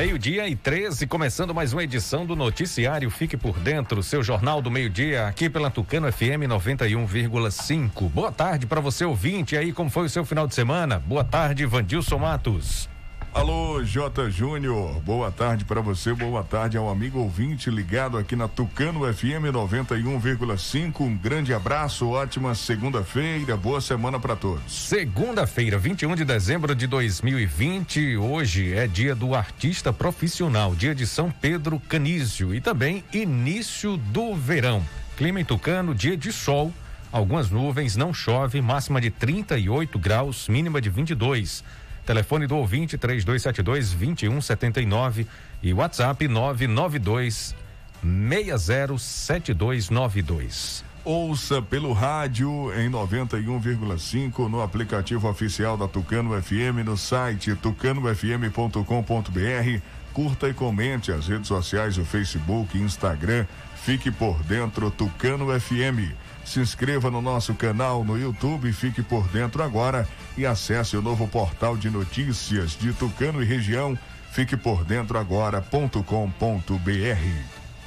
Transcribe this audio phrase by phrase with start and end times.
[0.00, 4.70] Meio-dia e 13, começando mais uma edição do Noticiário Fique por Dentro, seu jornal do
[4.70, 8.08] meio-dia, aqui pela Tucano FM 91,5.
[8.08, 9.54] Boa tarde para você ouvinte.
[9.54, 10.98] E aí, como foi o seu final de semana?
[10.98, 12.88] Boa tarde, Vandilson Matos.
[13.32, 14.28] Alô, J.
[14.28, 19.54] Júnior, boa tarde para você, boa tarde ao amigo ouvinte ligado aqui na Tucano FM
[19.54, 21.00] 91,5.
[21.00, 24.72] Um grande abraço, ótima segunda-feira, boa semana para todos.
[24.72, 28.16] Segunda-feira, 21 de dezembro de 2020.
[28.16, 34.34] Hoje é dia do artista profissional, dia de São Pedro Canísio e também início do
[34.34, 34.82] verão.
[35.16, 36.74] Clima em Tucano, dia de sol,
[37.12, 41.62] algumas nuvens, não chove, máxima de 38 graus, mínima de 22.
[42.10, 45.28] Telefone do ouvinte 3272 2179
[45.62, 47.54] e WhatsApp 992
[48.02, 50.84] 607292.
[51.04, 59.80] Ouça pelo rádio em 91,5 no aplicativo oficial da Tucano FM no site tucanofm.com.br.
[60.12, 63.46] Curta e comente as redes sociais, o Facebook, Instagram.
[63.76, 66.12] Fique por dentro Tucano FM.
[66.44, 71.28] Se inscreva no nosso canal no YouTube, fique por dentro agora e acesse o novo
[71.28, 73.98] portal de notícias de Tucano e região.
[74.32, 76.00] Fique por dentro agora.com.br.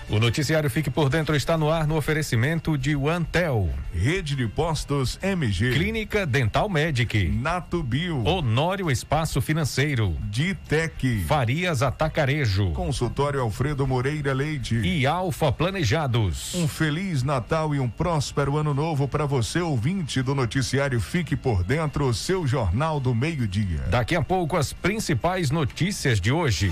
[0.10, 3.70] O noticiário Fique por Dentro está no ar no oferecimento de OneTel.
[3.94, 5.74] Rede de Postos MG.
[5.74, 7.30] Clínica Dental Medic.
[7.30, 8.24] Nato Bio.
[8.26, 10.16] Honório Espaço Financeiro.
[10.30, 11.24] Ditec.
[11.26, 12.72] Farias Atacarejo.
[12.72, 14.76] Consultório Alfredo Moreira Leite.
[14.76, 16.54] E Alfa Planejados.
[16.56, 21.64] Um feliz Natal e um próspero ano novo para você, ouvinte do noticiário Fique por
[21.64, 23.82] Dentro, seu jornal do meio-dia.
[23.90, 26.72] Daqui a pouco as principais notícias de hoje.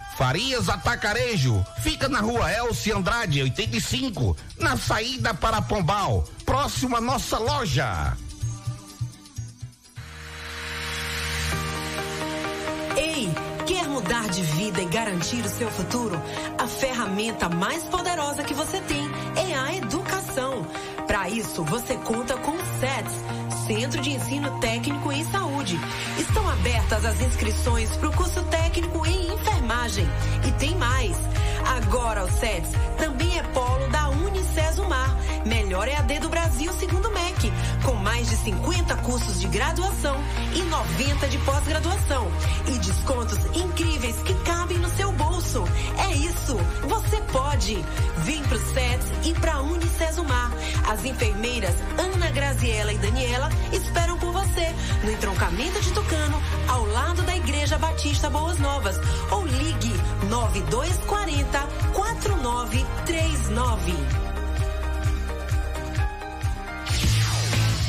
[0.21, 7.39] Farias Atacarejo, fica na rua Elci Andrade, 85, na saída para Pombal, próximo à nossa
[7.39, 8.15] loja.
[12.95, 13.31] Ei,
[13.65, 16.21] quer mudar de vida e garantir o seu futuro?
[16.55, 20.67] A ferramenta mais poderosa que você tem é a educação.
[21.07, 23.13] Para isso, você conta com o SETS,
[23.71, 25.79] Centro de Ensino Técnico em Saúde.
[26.17, 30.05] Estão abertas as inscrições para o curso técnico em enfermagem.
[30.45, 31.15] E tem mais.
[31.65, 35.15] Agora o SETS também é polo da Unicesumar
[35.45, 37.51] melhor EAD do Brasil segundo o MEC,
[37.83, 40.17] com mais de 50 cursos de graduação
[40.53, 42.31] e 90 de pós-graduação
[42.67, 45.63] e descontos incríveis que cabem no seu bolso.
[45.97, 47.83] É isso, você pode.
[48.19, 50.51] Vem pro SETS e pra Unicesumar.
[50.89, 54.73] As enfermeiras Ana Graziela e Daniela esperam por você
[55.03, 58.97] no entroncamento de Tucano, ao lado da Igreja Batista Boas Novas.
[59.31, 59.93] Ou ligue
[60.29, 61.50] 9240
[61.93, 63.93] 4939.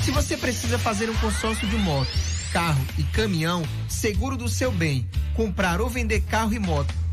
[0.05, 2.11] Se você precisa fazer um consórcio de moto,
[2.53, 7.02] carro e caminhão, seguro do seu bem, comprar ou vender carro e moto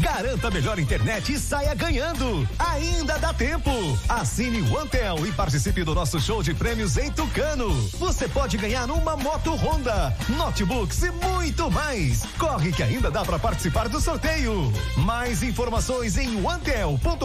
[0.00, 2.48] Garanta a melhor internet e saia ganhando.
[2.58, 3.70] Ainda dá tempo.
[4.08, 7.70] Assine o Antel e participe do nosso show de prêmios em Tucano.
[7.98, 12.22] Você pode ganhar uma moto Honda, notebooks e muito mais.
[12.38, 14.72] Corre que ainda dá para participar do sorteio.
[14.96, 17.20] Mais informações em antel.com.br.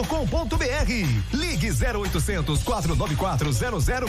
[1.32, 3.50] Ligue 0800 494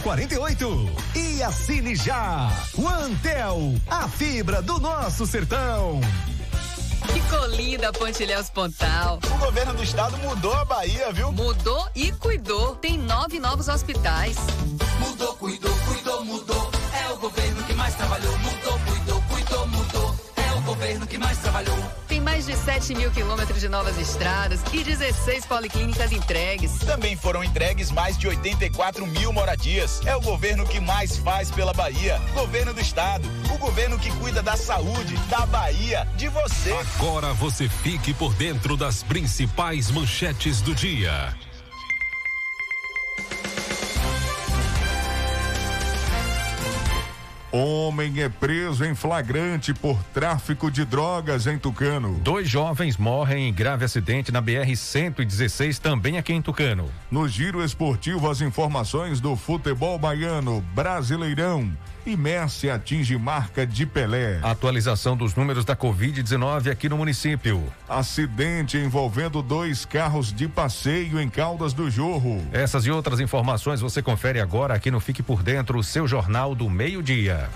[0.01, 2.51] 0048 e assine já.
[2.77, 6.01] Antel, a fibra do nosso sertão.
[7.13, 9.19] Ficou linda a Pontilhéus Pontal.
[9.33, 11.31] O governo do estado mudou a Bahia, viu?
[11.31, 12.75] Mudou e cuidou.
[12.75, 14.37] Tem nove novos hospitais.
[22.67, 26.77] 7 mil quilômetros de novas estradas e 16 policlínicas entregues.
[26.79, 30.01] Também foram entregues mais de 84 mil moradias.
[30.05, 32.19] É o governo que mais faz pela Bahia.
[32.33, 33.25] Governo do Estado.
[33.55, 36.73] O governo que cuida da saúde, da Bahia, de você.
[36.97, 41.33] Agora você fique por dentro das principais manchetes do dia.
[47.51, 52.19] Homem é preso em flagrante por tráfico de drogas em Tucano.
[52.21, 56.91] Dois jovens morrem em grave acidente na BR-116, também aqui em Tucano.
[57.09, 61.71] No giro esportivo, as informações do futebol baiano, Brasileirão
[62.07, 64.39] e Messi atinge marca de Pelé.
[64.41, 67.61] Atualização dos números da Covid-19 aqui no município.
[67.87, 72.41] Acidente envolvendo dois carros de passeio em Caldas do Jorro.
[72.53, 76.55] Essas e outras informações você confere agora aqui no Fique por Dentro, o seu Jornal
[76.55, 77.49] do Meio-Dia.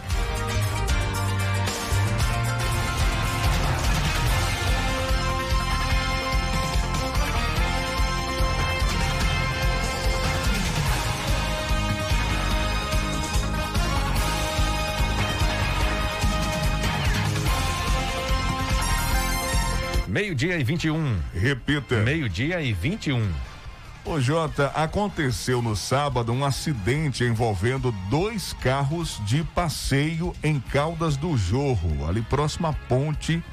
[20.21, 21.19] Meio-dia e 21.
[21.33, 21.95] Repita.
[22.01, 23.27] Meio-dia e 21.
[24.05, 31.35] Ô Jota, aconteceu no sábado um acidente envolvendo dois carros de passeio em Caldas do
[31.35, 33.43] Jorro, ali próximo à ponte,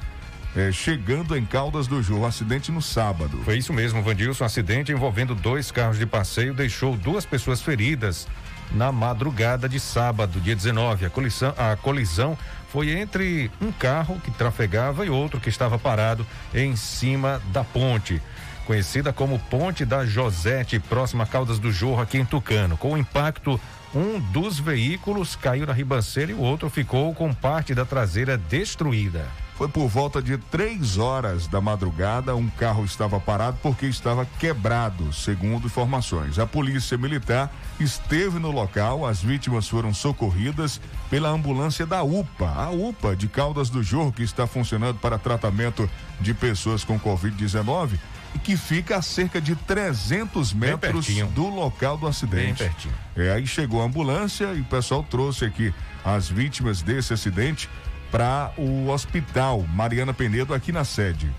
[0.55, 2.27] eh, chegando em Caldas do Jorro.
[2.27, 3.41] Acidente no sábado.
[3.47, 4.45] Foi isso mesmo, Vandilson.
[4.45, 8.29] Acidente envolvendo dois carros de passeio deixou duas pessoas feridas
[8.73, 11.07] na madrugada de sábado, dia 19.
[11.07, 12.39] A colisão, a colisão
[12.71, 18.21] foi entre um carro que trafegava e outro que estava parado em cima da ponte
[18.69, 22.77] conhecida como Ponte da Josete, próxima a Caldas do Jorro, aqui em Tucano.
[22.77, 23.59] Com o impacto,
[23.95, 29.27] um dos veículos caiu na ribanceira e o outro ficou com parte da traseira destruída.
[29.59, 35.13] Foi por volta de três horas da madrugada, um carro estava parado porque estava quebrado,
[35.13, 36.39] segundo informações.
[36.39, 42.71] A polícia militar esteve no local, as vítimas foram socorridas pela ambulância da UPA, a
[42.71, 47.99] UPA de Caldas do Jorro, que está funcionando para tratamento de pessoas com Covid-19
[48.37, 52.63] e que fica a cerca de 300 metros do local do acidente.
[52.63, 52.95] Bem pertinho.
[53.17, 55.75] É, aí chegou a ambulância e o pessoal trouxe aqui
[56.05, 57.69] as vítimas desse acidente
[58.11, 61.31] para o hospital Mariana Penedo aqui na sede.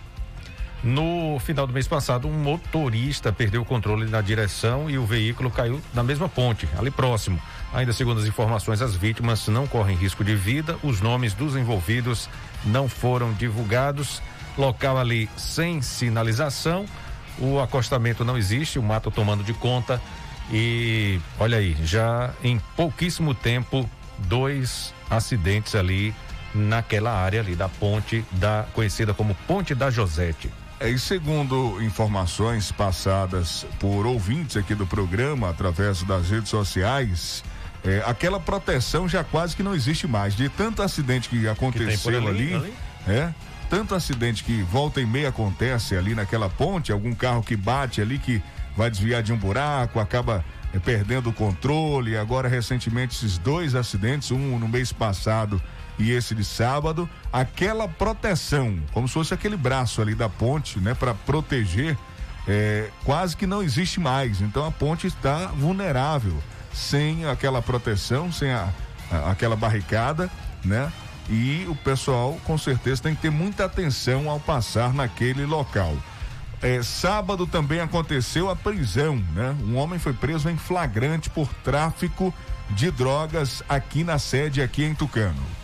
[0.82, 5.52] No final do mês passado, um motorista perdeu o controle na direção e o veículo
[5.52, 7.40] caiu na mesma ponte, ali próximo.
[7.74, 10.78] Ainda segundo as informações, as vítimas não correm risco de vida.
[10.82, 12.30] Os nomes dos envolvidos
[12.64, 14.22] não foram divulgados.
[14.58, 16.86] Local ali sem sinalização.
[17.38, 20.02] O acostamento não existe, o mato tomando de conta.
[20.52, 26.16] E olha aí, já em pouquíssimo tempo, dois acidentes ali
[26.54, 30.50] naquela área ali da ponte da conhecida como Ponte da Josete.
[30.80, 37.44] É, e segundo informações passadas por ouvintes aqui do programa, através das redes sociais,
[37.84, 40.36] é, aquela proteção já quase que não existe mais.
[40.36, 42.74] De tanto acidente que aconteceu que ali, ali,
[43.06, 43.34] é,
[43.70, 48.18] tanto acidente que volta e meia acontece ali naquela ponte, algum carro que bate ali
[48.18, 48.42] que
[48.76, 52.18] vai desviar de um buraco, acaba é, perdendo o controle.
[52.18, 55.62] Agora, recentemente, esses dois acidentes, um no mês passado
[56.00, 60.94] e esse de sábado, aquela proteção, como se fosse aquele braço ali da ponte, né,
[60.94, 61.98] para proteger,
[62.48, 64.40] é, quase que não existe mais.
[64.40, 66.42] Então a ponte está vulnerável,
[66.74, 68.70] sem aquela proteção, sem a,
[69.12, 70.32] a, aquela barricada,
[70.64, 70.92] né?
[71.30, 75.96] E o pessoal com certeza tem que ter muita atenção ao passar naquele local.
[76.62, 79.56] É, sábado também aconteceu a prisão, né?
[79.64, 82.34] Um homem foi preso em flagrante por tráfico
[82.72, 85.59] de drogas aqui na sede, aqui em Tucano.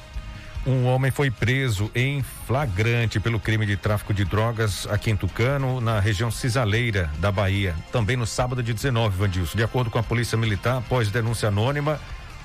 [0.66, 5.80] Um homem foi preso em flagrante pelo crime de tráfico de drogas aqui em Tucano,
[5.80, 7.76] na região cisaleira da Bahia.
[7.92, 9.56] Também no sábado de 19, Vandilson.
[9.56, 12.00] De acordo com a Polícia Militar, após denúncia anônima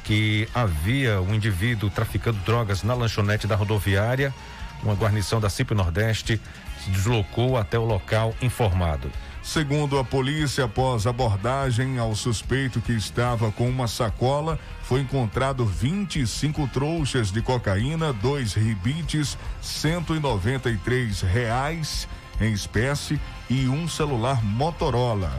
[0.05, 4.35] que havia um indivíduo traficando drogas na lanchonete da rodoviária,
[4.83, 6.39] uma guarnição da CIP Nordeste
[6.85, 9.11] se deslocou até o local informado.
[9.43, 16.69] Segundo a polícia, após abordagem ao suspeito que estava com uma sacola, foi encontrado 25
[16.69, 22.07] trouxas de cocaína, dois ribites, 193 reais
[22.41, 25.33] em espécie e um celular Motorola.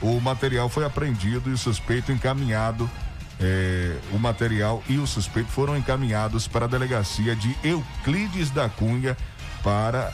[0.00, 2.90] O material foi apreendido e o suspeito encaminhado.
[3.38, 9.16] Eh, o material e o suspeito foram encaminhados para a delegacia de Euclides da Cunha
[9.62, 10.12] para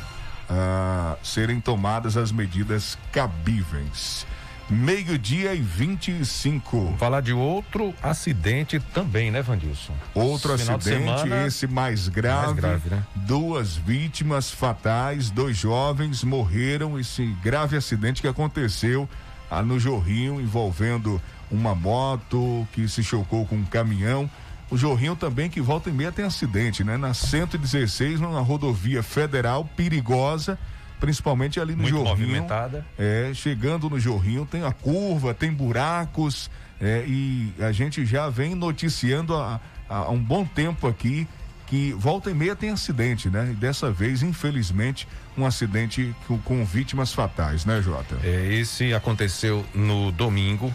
[0.48, 4.26] a serem tomadas as medidas cabíveis.
[4.70, 6.84] Meio-dia e 25.
[6.84, 9.92] Vamos falar de outro acidente também, né, Vandilson?
[10.14, 12.46] Outro Final acidente, semana, esse mais grave.
[12.46, 13.02] Mais grave né?
[13.14, 16.98] Duas vítimas fatais, dois jovens morreram.
[16.98, 19.08] Esse grave acidente que aconteceu
[19.50, 21.20] ah, no Jorrinho, envolvendo
[21.50, 24.30] uma moto que se chocou com um caminhão.
[24.72, 26.96] O Jorrinho também, que volta e meia tem acidente, né?
[26.96, 30.58] Na 116, numa rodovia federal perigosa,
[30.98, 32.28] principalmente ali no Muito Jorrinho.
[32.28, 32.86] movimentada.
[32.98, 36.50] É, chegando no Jorrinho, tem a curva, tem buracos,
[36.80, 39.60] é, e a gente já vem noticiando há,
[39.90, 41.28] há um bom tempo aqui
[41.66, 43.50] que volta e meia tem acidente, né?
[43.52, 48.16] E dessa vez, infelizmente, um acidente com, com vítimas fatais, né, Jota?
[48.24, 50.72] É, esse aconteceu no domingo,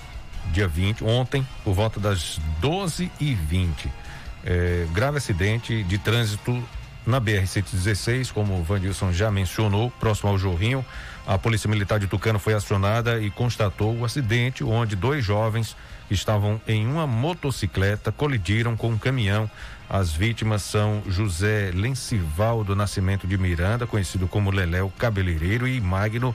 [0.51, 3.89] dia 20, ontem, por volta das 12 e 20
[4.47, 6.63] é, grave acidente de trânsito
[7.05, 10.85] na BR-116, como o Vandilson já mencionou, próximo ao Jorrinho.
[11.25, 15.75] A Polícia Militar de Tucano foi acionada e constatou o acidente onde dois jovens
[16.07, 19.49] que estavam em uma motocicleta colidiram com um caminhão.
[19.89, 26.33] As vítimas são José Lencival do Nascimento de Miranda, conhecido como Leléu Cabeleireiro, e Magno.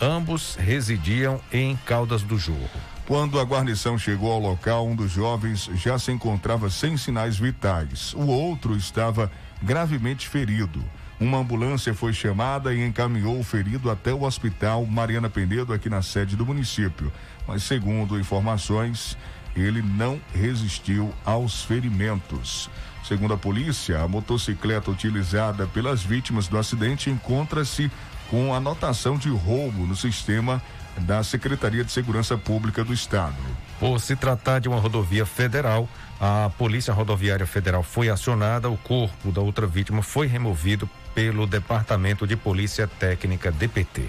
[0.00, 2.91] Ambos residiam em Caldas do Jorro.
[3.06, 8.14] Quando a guarnição chegou ao local, um dos jovens já se encontrava sem sinais vitais.
[8.14, 9.30] O outro estava
[9.60, 10.82] gravemente ferido.
[11.18, 16.00] Uma ambulância foi chamada e encaminhou o ferido até o hospital Mariana Penedo, aqui na
[16.00, 17.12] sede do município.
[17.46, 19.16] Mas, segundo informações,
[19.54, 22.70] ele não resistiu aos ferimentos.
[23.04, 27.90] Segundo a polícia, a motocicleta utilizada pelas vítimas do acidente encontra-se
[28.30, 30.62] com anotação de roubo no sistema
[30.98, 33.36] da Secretaria de Segurança Pública do Estado.
[33.80, 35.88] Por se tratar de uma rodovia federal,
[36.20, 42.26] a Polícia Rodoviária Federal foi acionada, o corpo da outra vítima foi removido pelo Departamento
[42.26, 44.08] de Polícia Técnica DPT.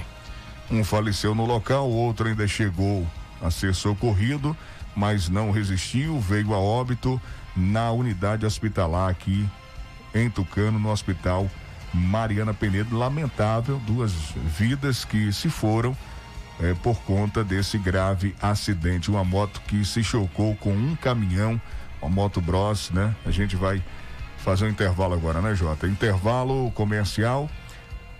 [0.69, 3.07] Um faleceu no local, outro ainda chegou
[3.41, 4.55] a ser socorrido,
[4.95, 7.19] mas não resistiu, veio a óbito
[7.55, 9.47] na unidade hospitalar aqui
[10.13, 11.49] em Tucano, no Hospital
[11.93, 12.97] Mariana Penedo.
[12.97, 14.11] Lamentável, duas
[14.57, 15.95] vidas que se foram
[16.62, 19.10] é, por conta desse grave acidente.
[19.10, 21.60] Uma moto que se chocou com um caminhão,
[22.01, 23.15] uma moto Bros, né?
[23.25, 23.83] A gente vai
[24.38, 25.88] fazer um intervalo agora, né, Jota?
[25.88, 27.50] Intervalo comercial.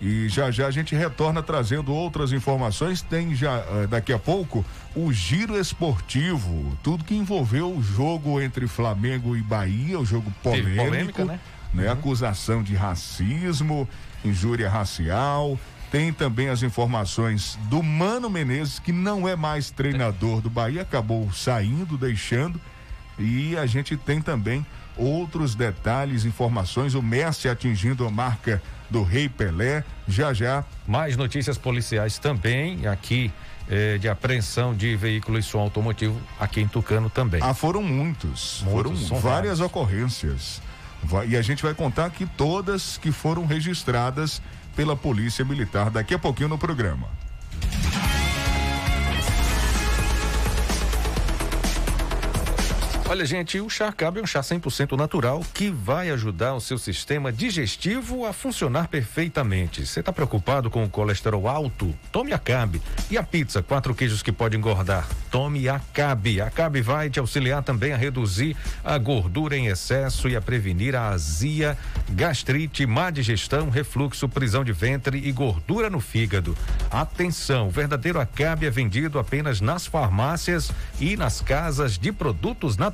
[0.02, 3.02] E já já a gente retorna trazendo outras informações.
[3.02, 8.68] Tem já eh, daqui a pouco o giro esportivo, tudo que envolveu o jogo entre
[8.68, 11.40] Flamengo e Bahia, o jogo polêmico, polêmica, né?
[11.74, 11.86] né?
[11.86, 11.92] Uhum.
[11.92, 13.88] Acusação de racismo,
[14.26, 15.58] injúria racial
[15.94, 21.32] Tem também as informações do Mano Menezes, que não é mais treinador do Bahia, acabou
[21.32, 22.60] saindo, deixando.
[23.20, 24.66] E a gente tem também
[24.98, 26.96] outros detalhes, informações.
[26.96, 28.60] O Messi atingindo a marca
[28.90, 29.84] do Rei Pelé.
[30.08, 30.64] Já já.
[30.88, 33.32] Mais notícias policiais também aqui.
[33.70, 37.40] Eh, de apreensão de veículo e som automotivo aqui em Tucano também.
[37.44, 38.64] Ah, foram muitos.
[38.66, 39.60] Muitos, foram várias vários.
[39.62, 40.60] ocorrências.
[41.04, 44.42] Vai- e a gente vai contar aqui todas que foram registradas
[44.76, 47.08] pela Polícia Militar daqui a pouquinho no programa.
[53.06, 56.78] Olha, gente, o chá Acabe é um chá 100% natural que vai ajudar o seu
[56.78, 59.86] sistema digestivo a funcionar perfeitamente.
[59.86, 61.94] Você está preocupado com o colesterol alto?
[62.14, 62.82] Tome Acabe.
[63.12, 65.06] E a pizza, quatro queijos que pode engordar?
[65.30, 66.40] Tome Acabe.
[66.40, 68.56] Acabe vai te auxiliar também a reduzir
[68.86, 71.78] a gordura em excesso e a prevenir a azia,
[72.10, 76.58] gastrite, má digestão, refluxo, prisão de ventre e gordura no fígado.
[76.90, 82.93] Atenção, o verdadeiro Acabe é vendido apenas nas farmácias e nas casas de produtos naturais.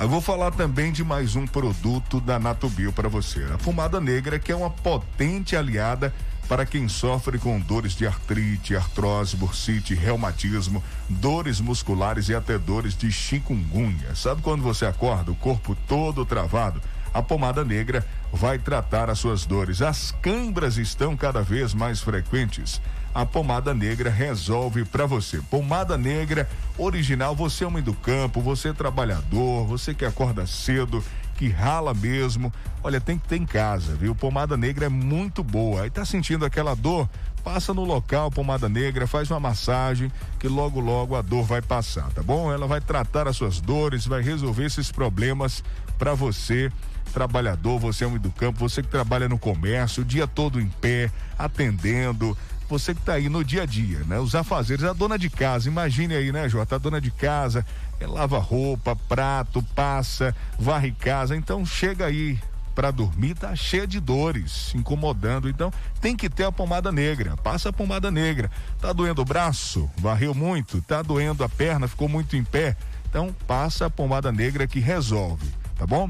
[0.00, 3.44] Eu vou falar também de mais um produto da Natubio para você.
[3.52, 6.14] A pomada negra, que é uma potente aliada
[6.48, 12.96] para quem sofre com dores de artrite, artrose, bursite, reumatismo, dores musculares e até dores
[12.96, 14.14] de chikungunya.
[14.14, 16.80] Sabe quando você acorda, o corpo todo travado?
[17.12, 19.82] A pomada negra vai tratar as suas dores.
[19.82, 22.80] As câimbras estão cada vez mais frequentes.
[23.18, 25.40] A pomada negra resolve para você.
[25.50, 26.48] Pomada negra
[26.78, 31.02] original, você é homem do campo, você é trabalhador, você que acorda cedo,
[31.34, 32.52] que rala mesmo.
[32.80, 34.14] Olha, tem que ter em casa, viu?
[34.14, 35.82] Pomada negra é muito boa.
[35.82, 37.10] Aí tá sentindo aquela dor?
[37.42, 42.08] Passa no local, pomada negra, faz uma massagem, que logo logo a dor vai passar,
[42.12, 42.52] tá bom?
[42.52, 45.64] Ela vai tratar as suas dores, vai resolver esses problemas
[45.98, 46.70] para você
[47.12, 50.68] trabalhador, você é homem do campo, você que trabalha no comércio, o dia todo em
[50.68, 52.36] pé, atendendo,
[52.68, 54.18] você que tá aí no dia a dia, né?
[54.18, 56.76] Os afazeres, a dona de casa, imagine aí, né, Jota?
[56.76, 57.64] A dona de casa,
[57.98, 62.38] é, lava roupa, prato, passa, varre casa, então chega aí
[62.74, 67.70] para dormir, tá cheia de dores, incomodando, então tem que ter a pomada negra, passa
[67.70, 68.48] a pomada negra.
[68.80, 69.90] Tá doendo o braço?
[69.98, 70.80] Varreu muito?
[70.82, 71.88] Tá doendo a perna?
[71.88, 72.76] Ficou muito em pé?
[73.08, 76.08] Então passa a pomada negra que resolve, tá bom?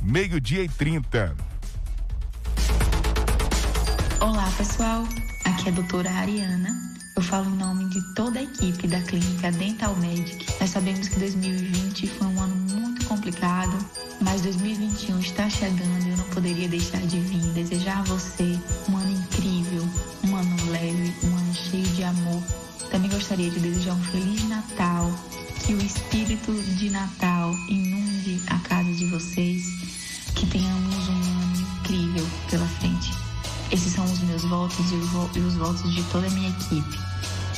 [0.00, 1.36] Meio-dia e 30.
[4.20, 5.04] Olá, pessoal.
[5.66, 6.80] É a doutora Ariana.
[7.16, 10.46] Eu falo em nome de toda a equipe da clínica Dental Medic.
[10.60, 13.76] Nós sabemos que 2020 foi um ano muito complicado,
[14.20, 18.56] mas 2021 está chegando e eu não poderia deixar de vir desejar a você
[18.88, 19.88] um ano incrível,
[20.22, 22.40] um ano leve, um ano cheio de amor.
[22.92, 25.10] Também gostaria de desejar um feliz Natal,
[25.66, 29.64] que o espírito de Natal inunde a casa de vocês,
[30.32, 33.25] que tenhamos um ano incrível pela frente.
[33.70, 36.98] Esses são os meus votos e os, vo- os votos de toda a minha equipe.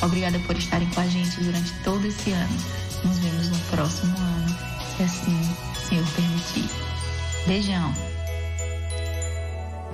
[0.01, 2.57] Obrigada por estarem com a gente durante todo esse ano.
[3.03, 4.57] Nos vemos no próximo ano,
[4.97, 5.55] se assim
[5.87, 6.69] Senhor permitir.
[7.47, 7.93] Beijão.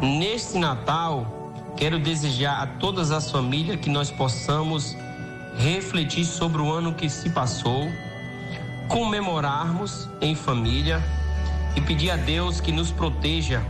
[0.01, 4.95] Neste Natal, quero desejar a todas as famílias que nós possamos
[5.57, 7.89] refletir sobre o ano que se passou,
[8.89, 11.01] comemorarmos em família
[11.75, 13.65] e pedir a Deus que nos proteja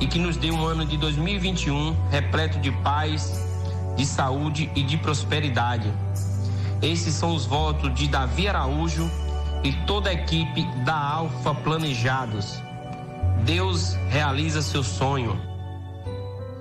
[0.00, 3.44] e que nos dê um ano de 2021 repleto de paz,
[3.96, 5.92] de saúde e de prosperidade.
[6.80, 9.10] Esses são os votos de Davi Araújo
[9.64, 12.62] e toda a equipe da Alfa Planejados.
[13.44, 15.40] Deus realiza seu sonho.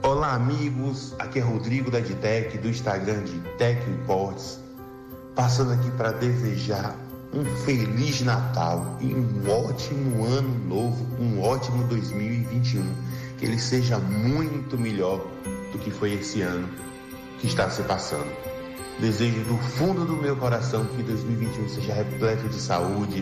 [0.01, 1.13] Olá, amigos.
[1.19, 4.59] Aqui é Rodrigo da Ditec, do Instagram de Tech Imports.
[5.35, 6.95] Passando aqui para desejar
[7.33, 12.83] um feliz Natal e um ótimo ano novo, um ótimo 2021.
[13.37, 15.25] Que ele seja muito melhor
[15.71, 16.67] do que foi esse ano
[17.39, 18.31] que está se passando.
[18.99, 23.19] Desejo do fundo do meu coração que 2021 seja repleto de saúde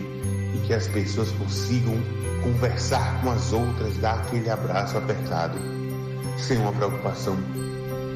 [0.54, 1.94] e que as pessoas consigam
[2.42, 5.58] conversar com as outras, dar aquele abraço apertado
[6.38, 7.36] sem uma preocupação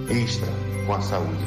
[0.09, 0.49] extra
[0.87, 1.45] com a saúde.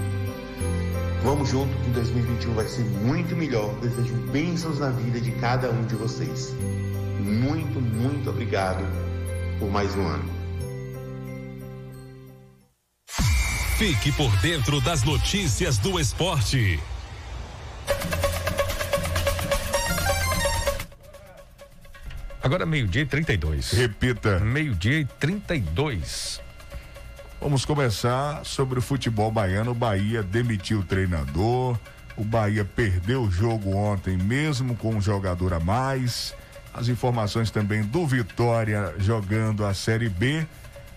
[1.24, 3.74] Vamos junto que 2021 vai ser muito melhor.
[3.82, 6.54] Desejo bênçãos na vida de cada um de vocês.
[7.20, 8.86] Muito, muito obrigado
[9.58, 10.43] por mais um ano.
[13.86, 16.80] Fique por dentro das notícias do esporte.
[22.42, 23.72] Agora meio-dia e 32.
[23.72, 24.40] Repita.
[24.40, 26.40] Meio-dia e 32.
[27.42, 29.72] Vamos começar sobre o futebol baiano.
[29.72, 31.78] O Bahia demitiu o treinador.
[32.16, 36.34] O Bahia perdeu o jogo ontem, mesmo com um jogador a mais.
[36.74, 40.48] As informações também do Vitória jogando a Série B.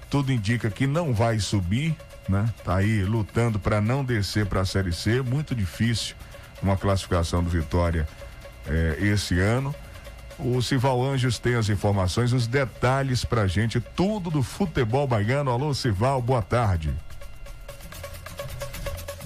[0.08, 1.96] Tudo indica que não vai subir.
[2.28, 2.48] Né?
[2.64, 6.16] Tá aí lutando para não descer para a Série C, muito difícil
[6.62, 8.08] uma classificação do Vitória
[8.66, 9.74] eh, esse ano.
[10.38, 15.50] O Sival Anjos tem as informações, os detalhes pra gente, tudo do futebol baiano.
[15.50, 16.92] Alô, Sival, boa tarde.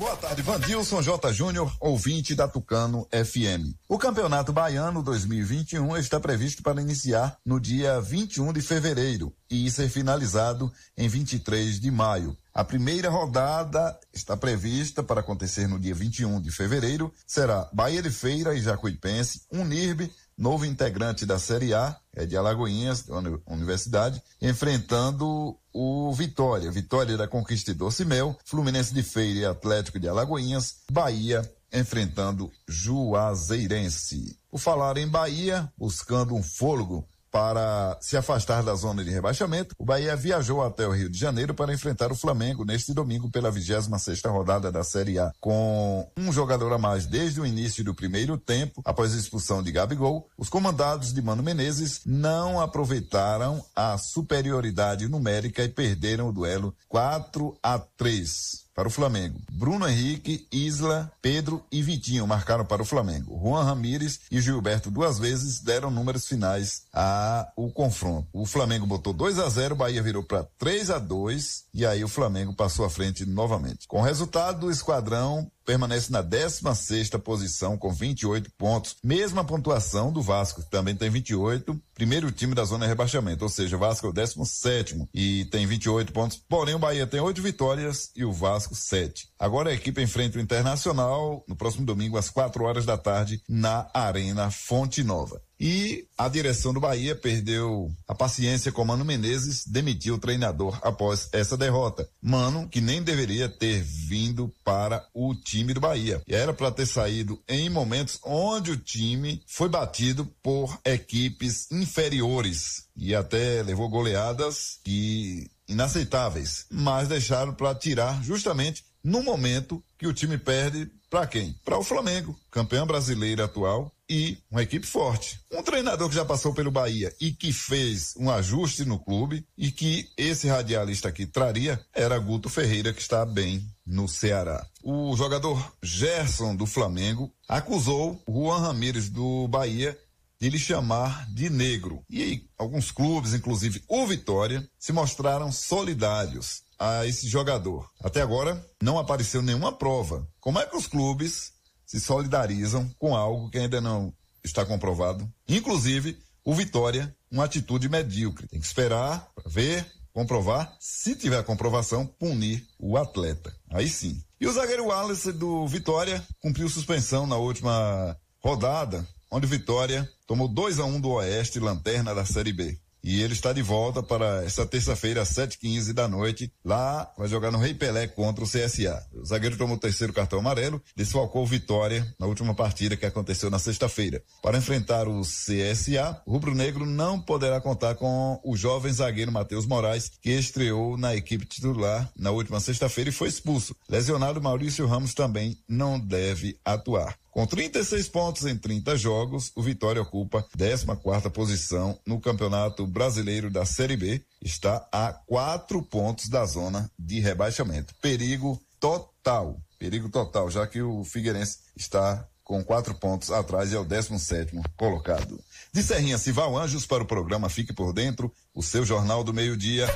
[0.00, 1.30] Boa tarde, Vandilson J.
[1.30, 3.74] Júnior, ouvinte da Tucano FM.
[3.86, 9.90] O Campeonato Baiano 2021 está previsto para iniciar no dia 21 de fevereiro e ser
[9.90, 12.34] finalizado em 23 de maio.
[12.54, 17.12] A primeira rodada está prevista para acontecer no dia 21 de fevereiro.
[17.26, 23.04] Será Bahia de Feira e Jacuipense, Unirbe, novo integrante da Série A, é de Alagoinhas,
[23.46, 26.70] Universidade, enfrentando o Vitória.
[26.70, 34.36] Vitória da Conquistador Cimel, Fluminense de Feira e Atlético de Alagoinhas, Bahia enfrentando Juazeirense.
[34.50, 39.84] Por falar em Bahia, buscando um fôlego para se afastar da zona de rebaixamento, o
[39.84, 43.88] Bahia viajou até o Rio de Janeiro para enfrentar o Flamengo neste domingo pela 26
[43.98, 45.32] sexta rodada da Série A.
[45.40, 49.72] Com um jogador a mais desde o início do primeiro tempo, após a expulsão de
[49.72, 56.74] Gabigol, os comandados de Mano Menezes não aproveitaram a superioridade numérica e perderam o duelo
[56.88, 59.38] 4 a 3 para o Flamengo.
[59.52, 63.38] Bruno Henrique, Isla, Pedro e Vitinho marcaram para o Flamengo.
[63.38, 68.26] Juan Ramírez e Gilberto duas vezes deram números finais a o confronto.
[68.32, 72.08] O Flamengo botou 2 a 0, Bahia virou para 3 a 2 e aí o
[72.08, 73.86] Flamengo passou à frente novamente.
[73.86, 80.20] Com o resultado, o esquadrão permanece na 16 posição com 28 pontos, mesma pontuação do
[80.20, 84.04] Vasco, que também tem 28, primeiro time da zona de rebaixamento, ou seja, o Vasco
[84.04, 88.32] é o 17 e tem 28 pontos, porém o Bahia tem 8 vitórias e o
[88.32, 89.28] Vasco 7.
[89.38, 93.88] Agora a equipe enfrenta o Internacional no próximo domingo às 4 horas da tarde na
[93.94, 95.40] Arena Fonte Nova.
[95.60, 101.28] E a direção do Bahia perdeu a paciência com Mano Menezes, demitiu o treinador após
[101.32, 102.08] essa derrota.
[102.22, 106.22] Mano, que nem deveria ter vindo para o time do Bahia.
[106.26, 113.14] Era para ter saído em momentos onde o time foi batido por equipes inferiores e
[113.14, 120.38] até levou goleadas que inaceitáveis, mas deixaram para tirar justamente no momento que o time
[120.38, 121.54] perde para quem?
[121.64, 125.38] Para o Flamengo, campeão brasileiro atual e uma equipe forte.
[125.52, 129.70] Um treinador que já passou pelo Bahia e que fez um ajuste no clube e
[129.70, 134.66] que esse radialista aqui traria era Guto Ferreira, que está bem no Ceará.
[134.82, 139.96] O jogador Gerson do Flamengo acusou Juan Ramírez do Bahia
[140.40, 142.02] de lhe chamar de negro.
[142.10, 147.88] E alguns clubes, inclusive o Vitória, se mostraram solidários a esse jogador.
[148.02, 150.26] Até agora, não apareceu nenhuma prova.
[150.40, 151.52] Como é que os clubes
[151.90, 155.28] se solidarizam com algo que ainda não está comprovado?
[155.48, 158.46] Inclusive, o Vitória, uma atitude medíocre.
[158.46, 160.72] Tem que esperar ver, comprovar.
[160.78, 163.52] Se tiver comprovação, punir o atleta.
[163.68, 164.22] Aí sim.
[164.40, 170.78] E o zagueiro Wallace do Vitória cumpriu suspensão na última rodada, onde Vitória tomou 2
[170.78, 172.78] a 1 um do Oeste, lanterna da Série B.
[173.02, 176.52] E ele está de volta para essa terça-feira, às 7h15 da noite.
[176.64, 179.06] Lá vai jogar no Rei Pelé contra o CSA.
[179.14, 183.58] O zagueiro tomou o terceiro cartão amarelo, desfalcou Vitória na última partida que aconteceu na
[183.58, 184.22] sexta-feira.
[184.42, 189.66] Para enfrentar o CSA, o Rubro Negro não poderá contar com o jovem zagueiro Matheus
[189.66, 193.74] Moraes, que estreou na equipe titular na última sexta-feira e foi expulso.
[193.88, 197.16] Lesionado Maurício Ramos também não deve atuar.
[197.30, 203.64] Com 36 pontos em 30 jogos, o Vitória ocupa 14 posição no Campeonato Brasileiro da
[203.64, 204.20] Série B.
[204.42, 207.94] Está a quatro pontos da zona de rebaixamento.
[208.02, 209.60] Perigo total.
[209.78, 214.56] Perigo total, já que o Figueirense está com quatro pontos atrás e é o 17
[214.76, 215.38] colocado.
[215.72, 219.86] De Serrinha Cival Anjos para o programa Fique por Dentro, o seu jornal do meio-dia.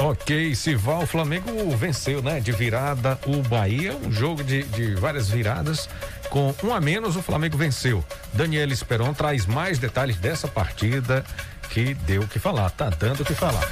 [0.00, 2.38] Ok, Sival, o Flamengo venceu, né?
[2.38, 5.88] De virada o Bahia, um jogo de, de várias viradas.
[6.30, 8.04] Com um a menos, o Flamengo venceu.
[8.32, 11.24] Daniel Esperon traz mais detalhes dessa partida
[11.70, 13.68] que deu o que falar, tá dando o que falar.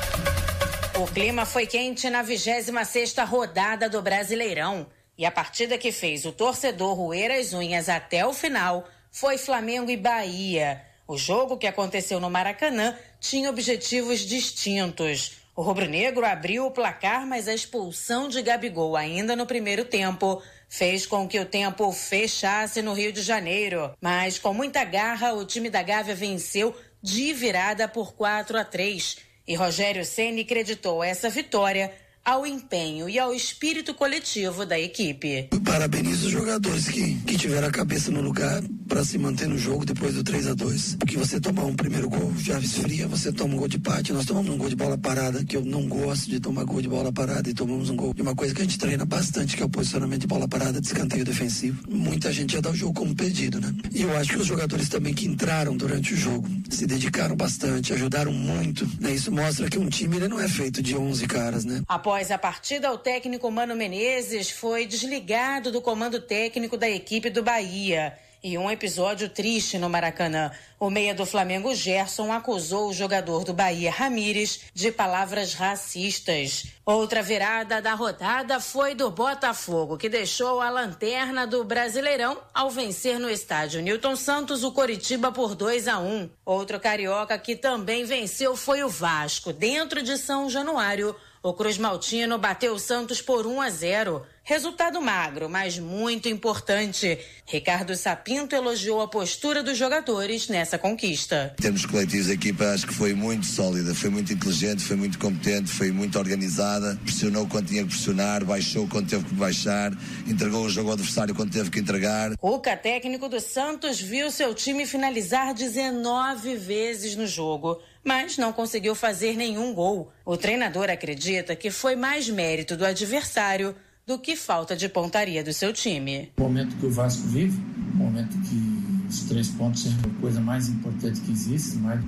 [0.99, 4.89] O clima foi quente na 26 sexta rodada do Brasileirão.
[5.17, 9.93] E a partida que fez o torcedor roer as unhas até o final foi Flamengo
[9.93, 10.83] e Bahia.
[11.07, 15.46] O jogo que aconteceu no Maracanã tinha objetivos distintos.
[15.57, 21.07] O rubro-negro abriu o placar, mas a expulsão de Gabigol ainda no primeiro tempo fez
[21.07, 23.91] com que o tempo fechasse no Rio de Janeiro.
[23.99, 29.17] Mas com muita garra, o time da Gávea venceu de virada por 4 a 3.
[29.49, 31.91] E Rogério Ceni creditou essa vitória
[32.27, 35.49] ao empenho e ao espírito coletivo da equipe.
[35.65, 39.85] Parabenizo os jogadores que, que tiveram a cabeça no lugar para se manter no jogo
[39.85, 43.55] depois do 3 a 2 Porque você tomar um primeiro gol já esfria, você toma
[43.55, 46.29] um gol de empate, nós tomamos um gol de bola parada, que eu não gosto
[46.29, 48.65] de tomar gol de bola parada, e tomamos um gol de uma coisa que a
[48.65, 51.81] gente treina bastante, que é o posicionamento de bola parada de escanteio defensivo.
[51.89, 53.73] Muita gente já dá o jogo como perdido, né?
[53.93, 57.93] E eu acho que os jogadores também que entraram durante o jogo se dedicaram bastante,
[57.93, 59.15] ajudaram muito, né?
[59.15, 61.83] Isso mostra que um time ele não é feito de 11 caras, né?
[61.87, 67.43] Após a partida, o técnico Mano Menezes foi desligado do comando técnico da equipe do
[67.43, 68.19] Bahia.
[68.43, 70.51] E um episódio triste no Maracanã.
[70.79, 76.67] O meia do Flamengo, Gerson, acusou o jogador do Bahia, Ramires, de palavras racistas.
[76.85, 83.19] Outra virada da rodada foi do Botafogo, que deixou a lanterna do Brasileirão ao vencer
[83.19, 86.31] no estádio Newton Santos o Coritiba por 2 a 1.
[86.45, 91.17] Outro carioca que também venceu foi o Vasco, dentro de São Januário.
[91.43, 94.23] O Cruz Maltino bateu o Santos por 1 a 0.
[94.43, 97.19] Resultado magro, mas muito importante.
[97.45, 101.53] Ricardo Sapinto elogiou a postura dos jogadores nessa conquista.
[101.59, 105.19] Em termos coletivos, a equipa acho que foi muito sólida, foi muito inteligente, foi muito
[105.19, 109.93] competente, foi muito organizada, pressionou quando tinha que pressionar, baixou quando teve que baixar,
[110.29, 112.33] entregou o jogo ao adversário quando teve que entregar.
[112.41, 118.95] O técnico do Santos viu seu time finalizar 19 vezes no jogo mas não conseguiu
[118.95, 120.13] fazer nenhum gol.
[120.25, 123.75] O treinador acredita que foi mais mérito do adversário
[124.07, 126.31] do que falta de pontaria do seu time.
[126.39, 127.61] O momento que o Vasco vive,
[127.93, 132.01] o momento que os três pontos são a coisa mais importante que existe, mas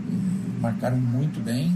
[0.61, 1.73] marcaram muito bem.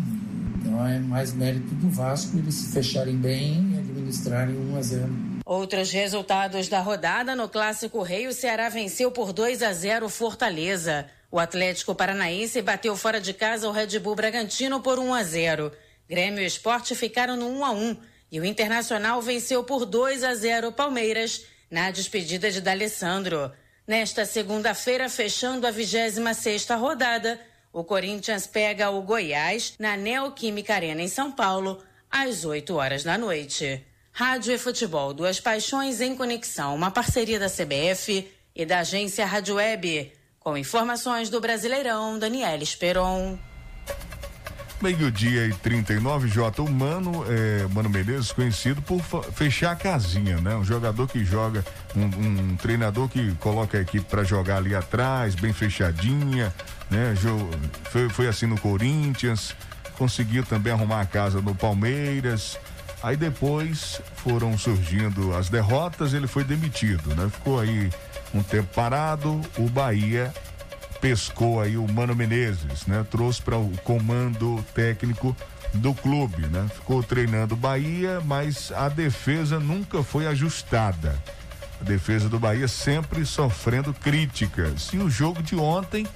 [0.54, 5.12] Então é mais mérito do Vasco eles se fecharem bem e administrarem 1 a 0.
[5.44, 11.06] Outros resultados da rodada no Clássico Rei, o Ceará venceu por 2 a 0 Fortaleza.
[11.32, 15.72] O Atlético Paranaense bateu fora de casa o Red Bull Bragantino por 1 a 0.
[16.06, 17.96] Grêmio e Esporte ficaram no 1 a 1
[18.30, 23.50] e o Internacional venceu por 2 a 0 o Palmeiras na despedida de D'Alessandro.
[23.86, 27.40] Nesta segunda-feira, fechando a 26ª rodada,
[27.72, 33.16] o Corinthians pega o Goiás na Neoquímica Arena em São Paulo às 8 horas da
[33.16, 33.82] noite.
[34.12, 39.54] Rádio e Futebol, duas paixões em conexão, uma parceria da CBF e da agência Rádio
[39.54, 40.12] Web.
[40.42, 43.38] Com informações do Brasileirão, Daniela Esperon.
[44.80, 46.62] Meio-dia e 39, Jota.
[46.62, 49.00] O Mano, é, Mano Menezes, conhecido por
[49.32, 50.56] fechar a casinha, né?
[50.56, 55.36] Um jogador que joga, um, um treinador que coloca a equipe para jogar ali atrás,
[55.36, 56.52] bem fechadinha,
[56.90, 57.14] né?
[57.84, 59.54] Foi, foi assim no Corinthians,
[59.96, 62.58] conseguiu também arrumar a casa no Palmeiras.
[63.00, 67.30] Aí depois foram surgindo as derrotas, ele foi demitido, né?
[67.32, 67.88] Ficou aí
[68.34, 70.32] um tempo parado, o Bahia
[71.00, 73.04] pescou aí o Mano Menezes, né?
[73.10, 75.36] Trouxe para o comando técnico
[75.74, 76.66] do clube, né?
[76.74, 81.14] Ficou treinando o Bahia, mas a defesa nunca foi ajustada.
[81.80, 84.90] A defesa do Bahia sempre sofrendo críticas.
[84.92, 86.06] E o jogo de ontem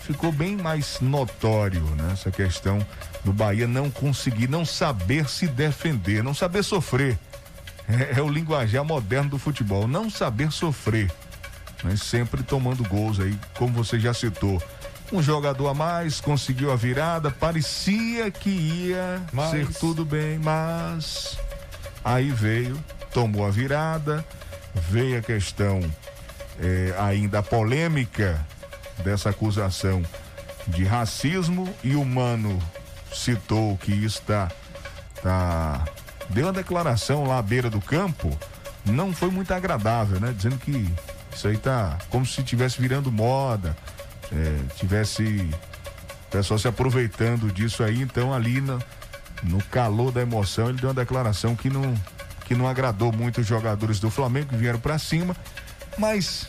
[0.00, 2.10] ficou bem mais notório, né?
[2.14, 2.84] Essa questão
[3.22, 7.18] do Bahia não conseguir, não saber se defender, não saber sofrer.
[7.86, 11.10] É, é o linguajar moderno do futebol, não saber sofrer
[11.82, 14.62] mas sempre tomando gols aí, como você já citou.
[15.12, 19.50] Um jogador a mais conseguiu a virada, parecia que ia mas...
[19.50, 21.36] ser tudo bem, mas
[22.04, 22.78] aí veio,
[23.12, 24.24] tomou a virada,
[24.74, 25.80] veio a questão
[26.60, 28.38] é, ainda polêmica
[28.98, 30.02] dessa acusação
[30.68, 32.58] de racismo e o Mano
[33.12, 34.48] citou que está
[35.22, 35.84] tá,
[36.28, 38.30] deu uma declaração lá à beira do campo,
[38.84, 40.32] não foi muito agradável, né?
[40.36, 40.88] Dizendo que
[41.34, 43.76] isso aí tá como se estivesse virando moda,
[44.32, 45.50] é, tivesse
[46.26, 48.78] o pessoal se aproveitando disso aí, então ali no,
[49.42, 51.94] no calor da emoção ele deu uma declaração que não,
[52.46, 55.36] que não agradou muito os jogadores do Flamengo que vieram para cima,
[55.98, 56.46] mas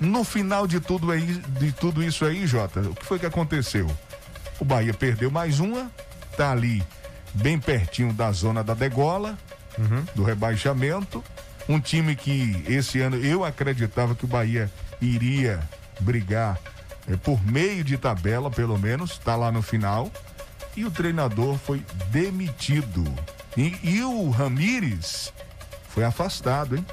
[0.00, 3.88] no final de tudo aí, de tudo isso aí, Jota, o que foi que aconteceu?
[4.58, 5.90] O Bahia perdeu mais uma,
[6.36, 6.82] tá ali
[7.34, 9.38] bem pertinho da zona da degola,
[9.78, 10.04] uhum.
[10.14, 11.22] do rebaixamento.
[11.68, 14.70] Um time que esse ano eu acreditava que o Bahia
[15.00, 15.60] iria
[16.00, 16.58] brigar
[17.08, 20.10] é, por meio de tabela, pelo menos, está lá no final.
[20.76, 23.04] E o treinador foi demitido.
[23.56, 25.32] E, e o Ramires
[25.88, 26.86] foi afastado, hein?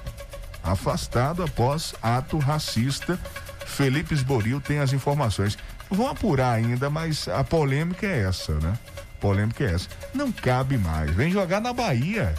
[0.63, 3.19] Afastado após ato racista.
[3.65, 5.57] Felipe Esboril tem as informações.
[5.89, 8.77] Vão apurar ainda, mas a polêmica é essa, né?
[9.19, 9.87] polêmica é essa.
[10.13, 11.11] Não cabe mais.
[11.11, 12.33] Vem jogar na Bahia.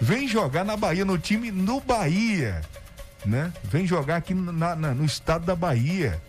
[0.00, 2.60] Vem jogar na Bahia, no time no Bahia,
[3.24, 3.52] né?
[3.64, 6.20] Vem jogar aqui na, na, no estado da Bahia,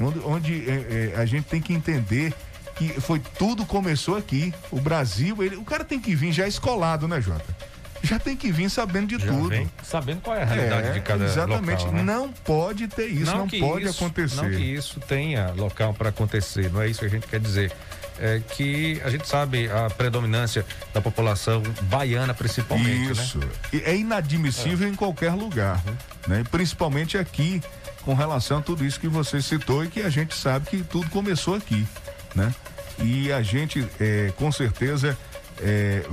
[0.00, 2.34] onde, onde é, é, a gente tem que entender
[2.74, 4.52] que foi tudo começou aqui.
[4.70, 7.54] O Brasil, ele, o cara tem que vir já escolado, né, Jota?
[8.02, 9.48] já tem que vir sabendo de Já tudo.
[9.48, 11.84] vem sabendo qual é a realidade É, de cada Exatamente.
[11.86, 12.02] local, né?
[12.02, 14.36] Não pode ter isso, não, que pode isso- acontecer.
[14.42, 17.72] Não que isso tenha local para acontecer, não é isso que a gente quer dizer.
[18.18, 23.12] É que a gente sabe a predominância da população baiana, principalmente.
[23.12, 23.38] Isso.
[23.38, 23.48] Né?
[23.72, 25.82] E É inadmissível em qualquer lugar,
[26.28, 26.40] né?
[26.40, 27.60] E Principalmente aqui,
[28.04, 31.10] com relação a tudo isso que você citou e que a gente sabe que tudo
[31.10, 31.86] começou aqui,
[32.34, 32.54] né?
[32.98, 35.18] E a gente, é, com certeza,
[35.60, 36.04] é,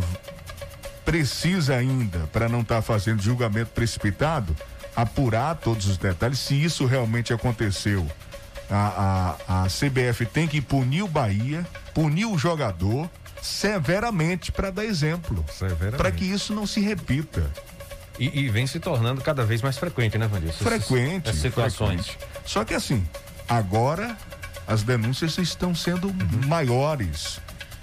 [1.06, 4.56] precisa ainda, para não estar fazendo julgamento precipitado,
[4.96, 8.08] apurar todos os detalhes, se isso realmente aconteceu.
[8.70, 13.10] A, a, a CBF tem que punir o Bahia, punir o jogador
[13.42, 15.44] severamente para dar exemplo.
[15.98, 17.50] Para que isso não se repita.
[18.20, 20.50] E, e vem se tornando cada vez mais frequente, né, Vandir?
[20.50, 21.30] Essas- Frequente.
[21.30, 22.08] Essas situações.
[22.08, 22.28] frequente.
[22.46, 23.04] Só que assim,
[23.50, 24.16] agora
[24.68, 26.48] as denúncias estão sendo Uhum.
[26.48, 27.40] maiores.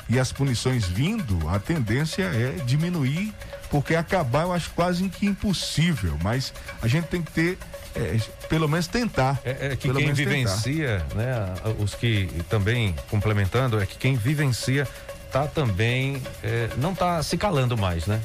[0.09, 3.35] E as punições vindo, a tendência é diminuir,
[3.69, 6.17] porque acabar eu acho quase que impossível.
[6.23, 7.59] Mas a gente tem que ter,
[7.95, 9.41] é, pelo menos tentar.
[9.45, 10.31] É que pelo quem menos tentar.
[10.35, 14.87] vivencia, né, os que também complementando, é que quem vivencia
[15.33, 18.21] tá também é, não tá se calando mais, né?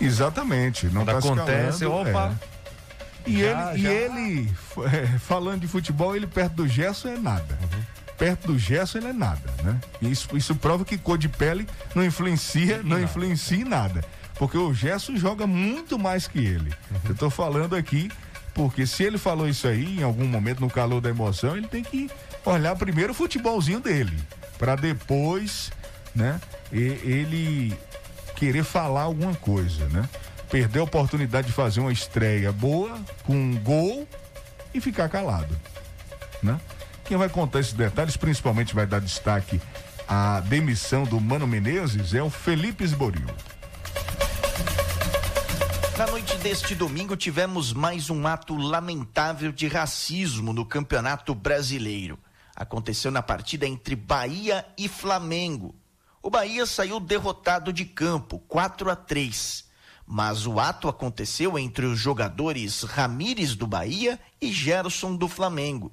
[0.00, 0.86] Exatamente.
[0.86, 2.34] Não Quando tá acontece, escalando, opa.
[2.46, 2.50] é.
[3.30, 4.50] E Já- ele, já- e ele
[4.92, 7.58] é, falando de futebol, ele perto do Gerson é nada.
[7.60, 7.82] Uhum.
[8.16, 9.78] Perto do Gerson ele é nada, né?
[10.00, 14.02] Isso, isso prova que cor de pele não influencia, não influencia em nada.
[14.36, 16.70] Porque o Gerson joga muito mais que ele.
[16.90, 17.00] Uhum.
[17.10, 18.10] Eu tô falando aqui
[18.54, 21.82] porque se ele falou isso aí em algum momento no calor da emoção, ele tem
[21.82, 22.10] que
[22.44, 24.16] olhar primeiro o futebolzinho dele,
[24.58, 25.70] para depois,
[26.14, 26.40] né,
[26.72, 27.76] ele
[28.36, 30.08] querer falar alguma coisa, né?
[30.50, 34.08] Perder a oportunidade de fazer uma estreia boa, com um gol
[34.72, 35.54] e ficar calado,
[36.42, 36.58] né?
[37.04, 39.60] Quem vai contar esses detalhes, principalmente vai dar destaque
[40.08, 43.26] à demissão do Mano Menezes, é o Felipe Esboril.
[46.00, 52.18] Na noite deste domingo, tivemos mais um ato lamentável de racismo no Campeonato Brasileiro.
[52.56, 55.74] Aconteceu na partida entre Bahia e Flamengo.
[56.22, 59.66] O Bahia saiu derrotado de campo, 4 a 3.
[60.06, 65.92] Mas o ato aconteceu entre os jogadores Ramires do Bahia e Gerson do Flamengo.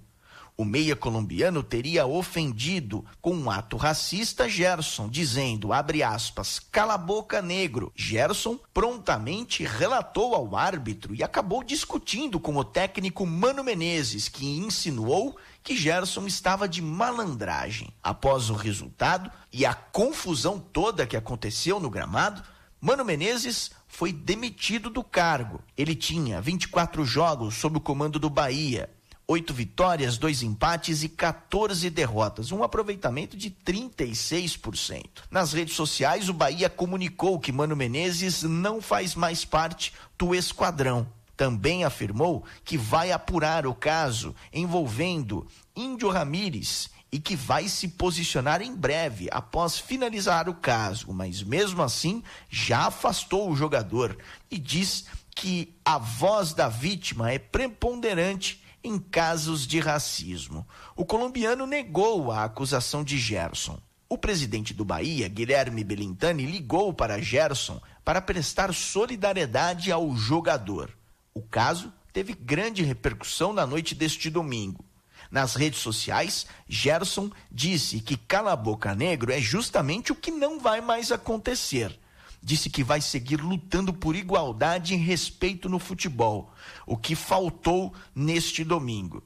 [0.60, 6.98] O meia colombiano teria ofendido com um ato racista Gerson, dizendo, abre aspas, cala a
[6.98, 7.92] boca negro.
[7.96, 15.38] Gerson prontamente relatou ao árbitro e acabou discutindo com o técnico Mano Menezes, que insinuou
[15.62, 17.94] que Gerson estava de malandragem.
[18.02, 22.42] Após o resultado e a confusão toda que aconteceu no gramado,
[22.82, 25.62] Mano Menezes foi demitido do cargo.
[25.78, 28.90] Ele tinha 24 jogos sob o comando do Bahia,
[29.28, 35.04] oito vitórias, dois empates e 14 derrotas, um aproveitamento de 36%.
[35.30, 41.06] Nas redes sociais, o Bahia comunicou que Mano Menezes não faz mais parte do esquadrão.
[41.36, 48.62] Também afirmou que vai apurar o caso envolvendo Índio Ramírez e que vai se posicionar
[48.62, 54.18] em breve após finalizar o caso, mas mesmo assim já afastou o jogador
[54.50, 60.66] e diz que a voz da vítima é preponderante em casos de racismo.
[60.96, 63.80] O colombiano negou a acusação de Gerson.
[64.10, 70.90] O presidente do Bahia, Guilherme Belintani, ligou para Gerson para prestar solidariedade ao jogador.
[71.34, 74.86] O caso teve grande repercussão na noite deste domingo.
[75.30, 80.60] Nas redes sociais, Gerson disse que Cala a Boca Negro é justamente o que não
[80.60, 82.00] vai mais acontecer.
[82.48, 86.50] Disse que vai seguir lutando por igualdade e respeito no futebol,
[86.86, 89.22] o que faltou neste domingo.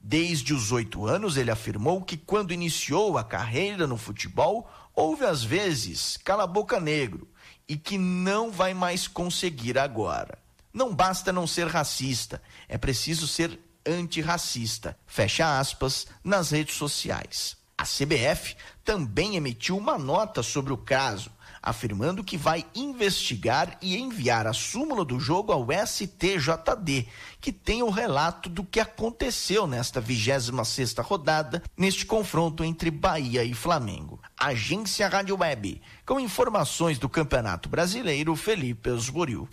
[0.00, 5.42] Desde os oito anos, ele afirmou que quando iniciou a carreira no futebol, houve às
[5.42, 7.26] vezes Cala a Boca Negro
[7.68, 10.38] e que não vai mais conseguir agora.
[10.72, 14.96] Não basta não ser racista, é preciso ser antirracista.
[15.08, 17.56] Fecha aspas nas redes sociais.
[17.76, 18.54] A CBF
[18.84, 25.04] também emitiu uma nota sobre o caso, afirmando que vai investigar e enviar a súmula
[25.04, 27.06] do jogo ao STJD,
[27.40, 33.54] que tem o relato do que aconteceu nesta 26ª rodada, neste confronto entre Bahia e
[33.54, 34.20] Flamengo.
[34.38, 39.48] Agência Rádio Web, com informações do Campeonato Brasileiro, Felipe Esboril.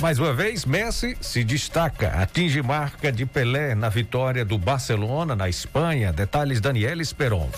[0.00, 5.48] Mais uma vez, Messi se destaca, atinge marca de Pelé na vitória do Barcelona na
[5.48, 6.12] Espanha.
[6.12, 7.48] Detalhes Daniela Esperon.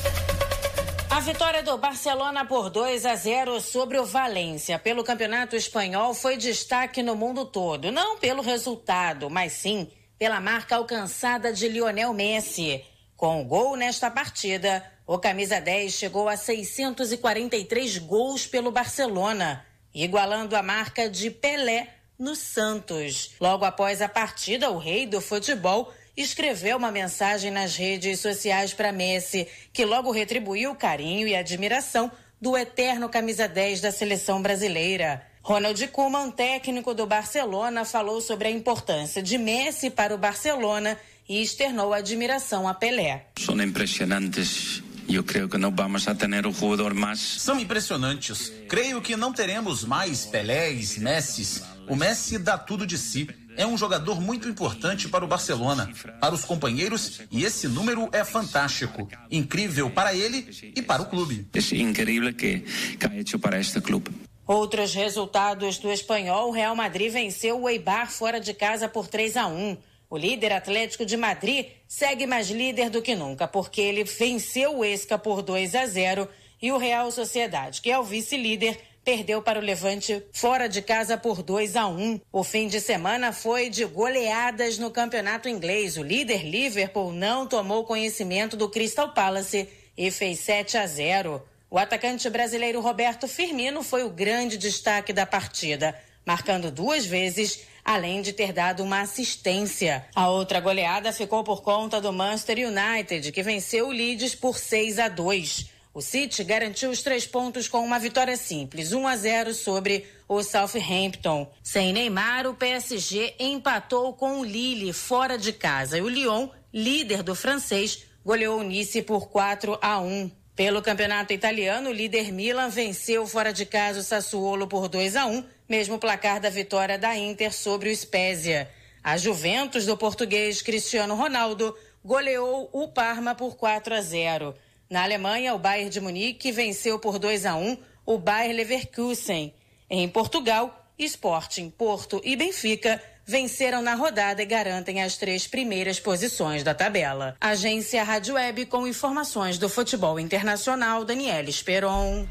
[1.17, 6.37] A vitória do Barcelona por 2 a 0 sobre o Valência pelo Campeonato Espanhol foi
[6.37, 12.85] destaque no mundo todo, não pelo resultado, mas sim pela marca alcançada de Lionel Messi.
[13.17, 19.65] Com o gol nesta partida, o camisa 10 chegou a 643 gols pelo Barcelona.
[19.95, 23.31] igualando a marca de Pelé no Santos.
[23.41, 28.93] Logo após a partida, o rei do futebol escreveu uma mensagem nas redes sociais para
[28.93, 32.11] Messi, que logo retribuiu o carinho e admiração
[32.41, 35.23] do eterno camisa 10 da seleção brasileira.
[35.43, 40.99] Ronald Koeman, técnico do Barcelona, falou sobre a importância de Messi para o Barcelona
[41.29, 43.27] e externou admiração a Pelé.
[43.39, 47.21] São impressionantes eu creio que não vamos a ter o jogador mais.
[47.21, 48.53] São impressionantes.
[48.69, 51.63] Creio que não teremos mais Pelés, Messi.
[51.89, 53.29] O Messi dá tudo de si.
[53.57, 55.91] É um jogador muito importante para o Barcelona,
[56.21, 59.09] para os companheiros, e esse número é fantástico.
[59.31, 61.47] Incrível para ele e para o clube.
[61.55, 62.61] É incrível que,
[62.99, 64.11] que ha hecho para este clube.
[64.47, 69.37] Outros resultados do espanhol, o Real Madrid venceu o Eibar fora de casa por 3
[69.37, 69.77] a 1.
[70.09, 74.85] O líder Atlético de Madrid segue mais líder do que nunca, porque ele venceu o
[74.85, 76.29] Esca por 2 a 0
[76.63, 81.17] e o Real Sociedade, que é o vice-líder, perdeu para o Levante fora de casa
[81.17, 82.21] por 2 a 1.
[82.33, 85.97] O fim de semana foi de goleadas no campeonato inglês.
[85.97, 91.41] O líder Liverpool não tomou conhecimento do Crystal Palace e fez 7 a 0.
[91.71, 95.97] O atacante brasileiro Roberto Firmino foi o grande destaque da partida,
[96.27, 100.05] marcando duas vezes além de ter dado uma assistência.
[100.17, 104.99] A outra goleada ficou por conta do Manchester United, que venceu o Leeds por 6
[104.99, 105.76] a 2.
[105.97, 110.43] O City garantiu os três pontos com uma vitória simples, 1 a 0 sobre o
[110.43, 111.51] Southampton.
[111.63, 117.23] Sem Neymar, o PSG empatou com o Lille fora de casa e o Lyon, líder
[117.23, 120.31] do francês, goleou o Nice por 4 a 1.
[120.55, 125.25] Pelo campeonato italiano, o líder Milan venceu fora de casa o Sassuolo por 2 a
[125.25, 128.71] 1, mesmo placar da vitória da Inter sobre o Spezia.
[129.03, 131.75] A Juventus do português Cristiano Ronaldo
[132.05, 134.55] goleou o Parma por 4 a 0.
[134.89, 139.53] Na Alemanha, o Bayern de Munique venceu por 2 a 1 o Bayer Leverkusen.
[139.91, 146.63] Em Portugal, Sporting, Porto e Benfica venceram na rodada e garantem as três primeiras posições
[146.63, 147.37] da tabela.
[147.41, 152.27] Agência Rádio Web com informações do futebol internacional, Daniela Esperon.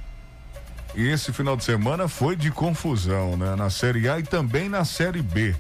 [0.96, 3.54] Esse final de semana foi de confusão, né?
[3.58, 5.54] Na Série A e também na Série B.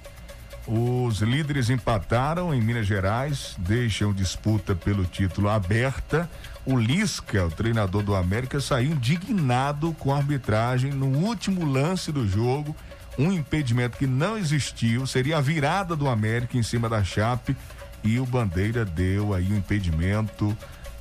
[0.68, 6.28] Os líderes empataram em Minas Gerais, deixam disputa pelo título aberta.
[6.66, 12.28] O Lisca, o treinador do América, saiu indignado com a arbitragem no último lance do
[12.28, 12.76] jogo
[13.18, 17.56] um impedimento que não existiu, seria a virada do América em cima da Chape
[18.04, 20.56] e o Bandeira deu aí o um impedimento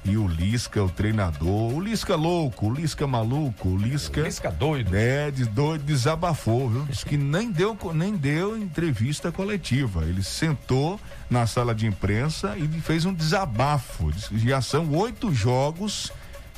[0.05, 4.21] e o Lisca, o treinador, o Lisca louco, o Lisca maluco, o Lisca.
[4.21, 4.95] O Lisca doido.
[4.95, 6.85] É, de doido, desabafou, viu?
[6.85, 10.05] Diz que nem deu, nem deu entrevista coletiva.
[10.05, 11.01] Ele sentou
[11.31, 14.13] na sala de imprensa e fez um desabafo.
[14.33, 16.13] Já são oito jogos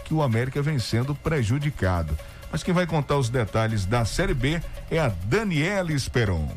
[0.04, 2.18] que o América vem sendo prejudicado.
[2.50, 6.48] Mas quem vai contar os detalhes da Série B é a Daniela Esperon.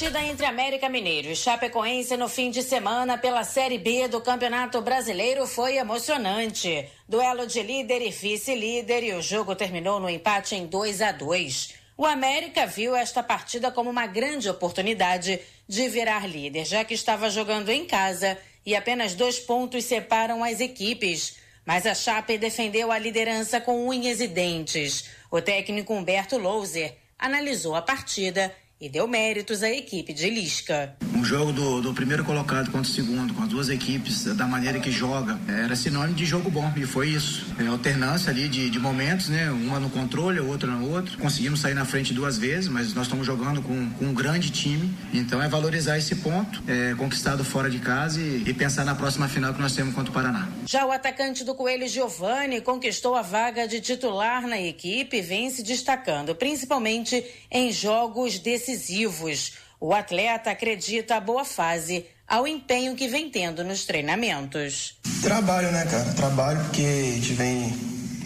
[0.00, 4.80] Partida entre América Mineiro e Chapecoense no fim de semana pela Série B do Campeonato
[4.80, 6.88] Brasileiro foi emocionante.
[7.06, 11.74] Duelo de líder e vice-líder e o jogo terminou no empate em 2 a 2.
[11.98, 15.38] O América viu esta partida como uma grande oportunidade
[15.68, 20.60] de virar líder, já que estava jogando em casa e apenas dois pontos separam as
[20.60, 21.36] equipes.
[21.62, 25.10] Mas a Chape defendeu a liderança com unhas e dentes.
[25.30, 30.94] O técnico Humberto Louser analisou a partida e deu méritos à equipe de Lisca.
[31.14, 34.80] Um jogo do, do, primeiro colocado contra o segundo, com as duas equipes, da maneira
[34.80, 37.46] que joga, era sinônimo de jogo bom, e foi isso.
[37.58, 39.50] É alternância ali de, de momentos, né?
[39.50, 41.18] Uma no controle, a outra no outro.
[41.18, 44.90] Conseguimos sair na frente duas vezes, mas nós estamos jogando com, com um grande time,
[45.12, 49.28] então é valorizar esse ponto, é, conquistado fora de casa e, e pensar na próxima
[49.28, 50.48] final que nós temos contra o Paraná.
[50.64, 55.50] Já o atacante do Coelho Giovanni conquistou a vaga de titular na equipe e vem
[55.50, 59.52] se destacando, principalmente em jogos decisivos decisivos.
[59.80, 64.94] O atleta acredita a boa fase ao empenho que vem tendo nos treinamentos.
[65.22, 66.12] Trabalho, né, cara?
[66.12, 67.72] Trabalho porque a gente vem.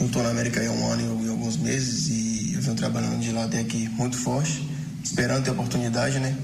[0.01, 3.31] Eu tô na América há um ano e alguns meses e eu venho trabalhando de
[3.31, 4.69] lá até aqui muito forte,
[5.03, 6.37] esperando ter oportunidade, né?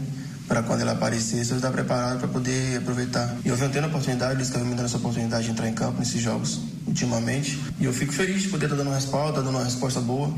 [0.50, 3.36] Para quando ela aparecer, eu estar preparado para poder aproveitar.
[3.44, 5.72] E eu venho tendo a oportunidade, eles estão me dando essa oportunidade de entrar em
[5.72, 7.56] campo nesses jogos ultimamente.
[7.78, 10.28] E eu fico feliz de poder estar dando uma respaldo, dando uma resposta boa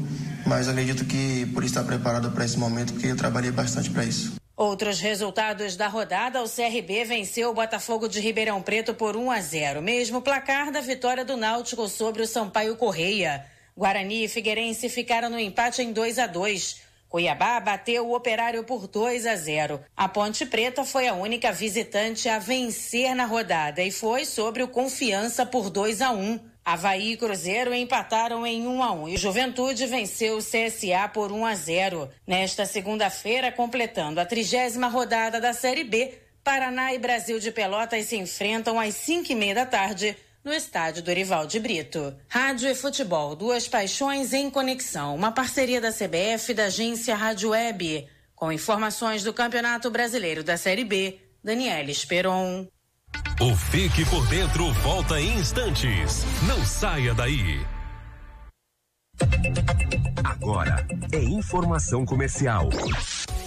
[0.46, 4.34] mas acredito que por estar preparado para esse momento, porque eu trabalhei bastante para isso.
[4.56, 9.40] Outros resultados da rodada, o CRB venceu o Botafogo de Ribeirão Preto por 1 a
[9.40, 13.44] 0, mesmo placar da vitória do Náutico sobre o Sampaio Correia.
[13.76, 16.91] Guarani e Figueirense ficaram no empate em 2 a 2.
[17.12, 19.78] Cuiabá bateu o Operário por 2 a 0.
[19.94, 24.68] A Ponte Preta foi a única visitante a vencer na rodada e foi sobre o
[24.68, 26.40] Confiança por 2 a 1.
[26.64, 31.44] Havaí e Cruzeiro empataram em 1 a 1 e Juventude venceu o CSA por 1
[31.44, 32.08] a 0.
[32.26, 38.16] Nesta segunda-feira, completando a trigésima rodada da Série B, Paraná e Brasil de Pelotas se
[38.16, 42.14] enfrentam às 5 e meia da tarde no estádio Dorival de Brito.
[42.28, 45.14] Rádio e futebol, duas paixões em conexão.
[45.14, 48.07] Uma parceria da CBF e da agência Rádio Web.
[48.34, 52.66] Com informações do Campeonato Brasileiro da Série B, Daniela Esperon.
[53.40, 56.24] O Fique por Dentro volta em instantes.
[56.47, 57.64] Não saia daí.
[60.24, 62.68] Agora é informação comercial.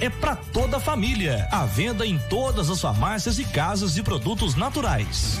[0.00, 1.48] É para toda a família.
[1.50, 5.40] A venda em todas as farmácias e casas de produtos naturais.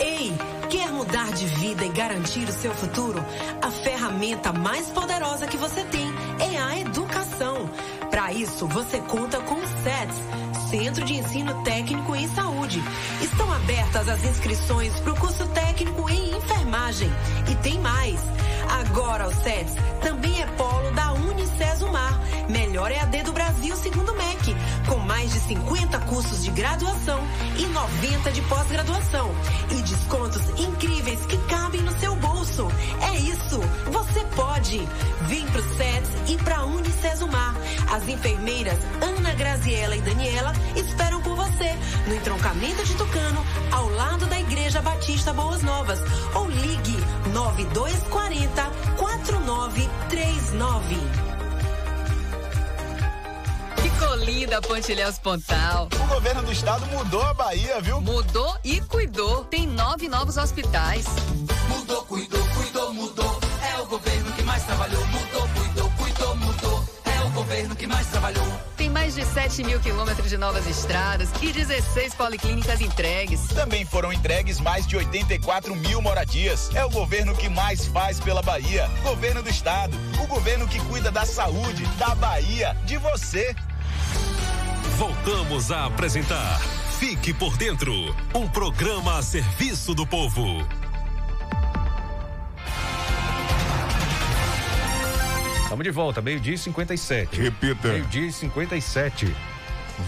[0.00, 0.32] Ei,
[0.68, 3.24] quer mudar de vida e garantir o seu futuro?
[3.62, 7.70] A ferramenta mais poderosa que você tem é a educação.
[8.10, 12.82] Para isso, você conta com o SETS, Centro de Ensino Técnico em Saúde.
[13.20, 17.08] Estão abertas as inscrições para o curso técnico em enfermagem.
[17.52, 18.18] E tem mais.
[18.68, 24.54] Agora o SETS também é polo da Unicesumar, melhor EAD do Brasil segundo o MEC,
[24.88, 27.20] com mais de 50 cursos de graduação
[27.56, 29.30] e 90 de pós-graduação
[29.70, 32.68] e descontos incríveis que cabem no seu bolso.
[33.12, 33.60] É isso,
[33.90, 34.86] você pode.
[35.22, 37.54] Vem pro SETS e pra Unicesumar.
[37.90, 44.26] As enfermeiras Ana Graziela e Daniela esperam por você no entroncamento de Tucano, ao lado
[44.26, 46.00] da Igreja Batista Boas Novas.
[46.34, 46.96] Ou ligue
[47.32, 48.51] 9240
[48.96, 50.96] 4939.
[53.82, 55.88] Ficou linda a Pontilhéus Pontal.
[55.94, 58.00] O governo do estado mudou a Bahia, viu?
[58.00, 59.44] Mudou e cuidou.
[59.44, 61.04] Tem nove novos hospitais.
[61.68, 63.40] Mudou, cuidou, cuidou, mudou.
[63.74, 65.04] É o governo que mais trabalhou.
[65.06, 65.48] Mudou,
[67.52, 68.60] governo que mais trabalhou.
[68.78, 73.40] Tem mais de 7 mil quilômetros de novas estradas e 16 policlínicas entregues.
[73.48, 76.70] Também foram entregues mais de 84 mil moradias.
[76.74, 78.88] É o governo que mais faz pela Bahia.
[79.02, 79.94] Governo do estado.
[80.22, 83.54] O governo que cuida da saúde, da Bahia, de você.
[84.96, 86.60] Voltamos a apresentar
[86.98, 87.92] Fique por Dentro
[88.34, 90.81] um programa a serviço do povo.
[95.72, 97.40] Estamos de volta, meio-dia e 57.
[97.40, 97.88] Repita.
[97.88, 99.34] Meio-dia e 57.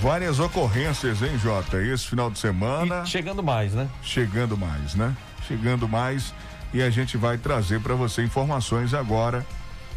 [0.03, 1.83] Várias ocorrências, hein, Jota?
[1.83, 3.03] Esse final de semana.
[3.03, 3.89] E chegando mais, né?
[4.03, 5.17] Chegando mais, né?
[5.49, 6.35] Chegando mais.
[6.75, 9.43] E a gente vai trazer para você informações agora.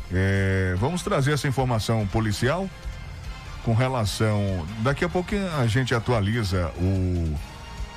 [0.10, 2.70] É, vamos trazer essa informação policial
[3.66, 4.66] com relação.
[4.80, 7.38] Daqui a pouco a gente atualiza o,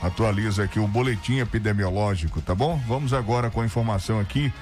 [0.02, 2.82] atualiza aqui o boletim epidemiológico, tá bom?
[2.88, 4.52] Vamos agora com a informação aqui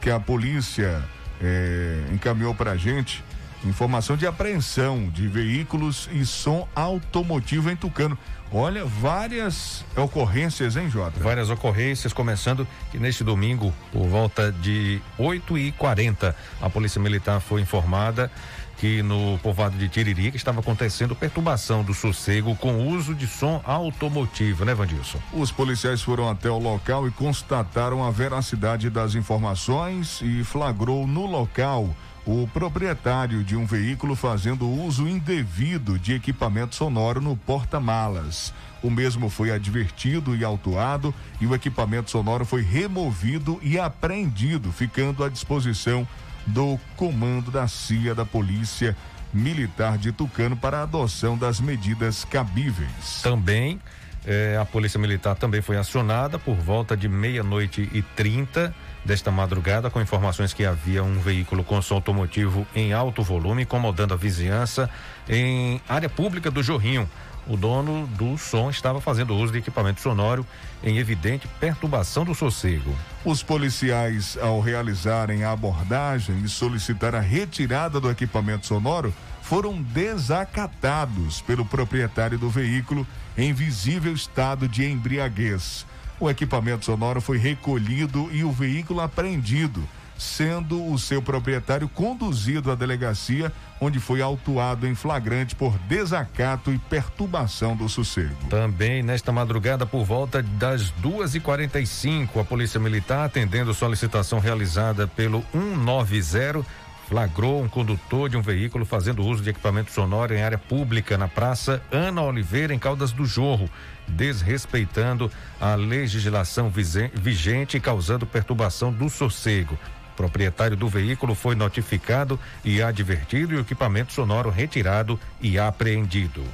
[0.00, 1.02] que a polícia
[1.42, 3.22] é, encaminhou para a gente.
[3.64, 8.18] Informação de apreensão de veículos e som automotivo em Tucano.
[8.52, 11.18] Olha, várias ocorrências, hein, Jota?
[11.18, 17.40] Várias ocorrências, começando que neste domingo, por volta de 8 e 40 a Polícia Militar
[17.40, 18.30] foi informada
[18.78, 24.64] que no povoado de Tiririca estava acontecendo perturbação do sossego com uso de som automotivo,
[24.64, 25.18] né, Vandilson?
[25.32, 31.26] Os policiais foram até o local e constataram a veracidade das informações e flagrou no
[31.26, 31.94] local
[32.26, 38.52] o proprietário de um veículo fazendo uso indevido de equipamento sonoro no porta-malas.
[38.82, 45.22] O mesmo foi advertido e autuado e o equipamento sonoro foi removido e apreendido, ficando
[45.22, 46.06] à disposição
[46.46, 48.96] do comando da CIA da Polícia
[49.32, 53.20] Militar de Tucano para a adoção das medidas cabíveis.
[53.22, 53.80] Também
[54.26, 59.90] eh, a Polícia Militar também foi acionada por volta de meia-noite e trinta desta madrugada
[59.90, 64.88] com informações que havia um veículo com som automotivo em alto volume incomodando a vizinhança
[65.28, 67.08] em área pública do Jorrinho.
[67.46, 70.46] O dono do som estava fazendo uso de equipamento sonoro
[70.82, 72.96] em evidente perturbação do sossego.
[73.22, 79.12] Os policiais, ao realizarem a abordagem e solicitar a retirada do equipamento sonoro,
[79.42, 83.06] foram desacatados pelo proprietário do veículo
[83.36, 85.86] em visível estado de embriaguez.
[86.20, 92.74] O equipamento sonoro foi recolhido e o veículo apreendido, sendo o seu proprietário conduzido à
[92.76, 98.46] delegacia, onde foi autuado em flagrante por desacato e perturbação do sossego.
[98.48, 103.74] Também nesta madrugada, por volta das duas e quarenta e cinco, a Polícia Militar, atendendo
[103.74, 106.64] solicitação realizada pelo 190,
[107.08, 111.28] flagrou um condutor de um veículo fazendo uso de equipamento sonoro em área pública na
[111.28, 113.68] Praça Ana Oliveira, em Caldas do Jorro,
[114.08, 115.30] desrespeitando
[115.60, 119.78] a legislação vigente e causando perturbação do sossego.
[120.12, 126.44] O proprietário do veículo foi notificado e advertido e o equipamento sonoro retirado e apreendido.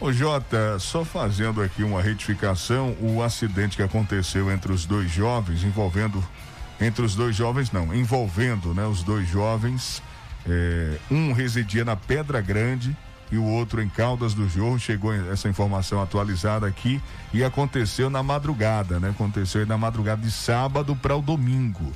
[0.00, 5.62] Ô Jota, só fazendo aqui uma retificação, o acidente que aconteceu entre os dois jovens,
[5.62, 6.22] envolvendo
[6.84, 10.02] entre os dois jovens, não, envolvendo né, os dois jovens.
[10.46, 12.94] É, um residia na Pedra Grande
[13.32, 14.78] e o outro em Caldas do Jorro.
[14.78, 17.00] Chegou essa informação atualizada aqui
[17.32, 19.08] e aconteceu na madrugada, né?
[19.08, 21.90] Aconteceu na madrugada de sábado para o domingo,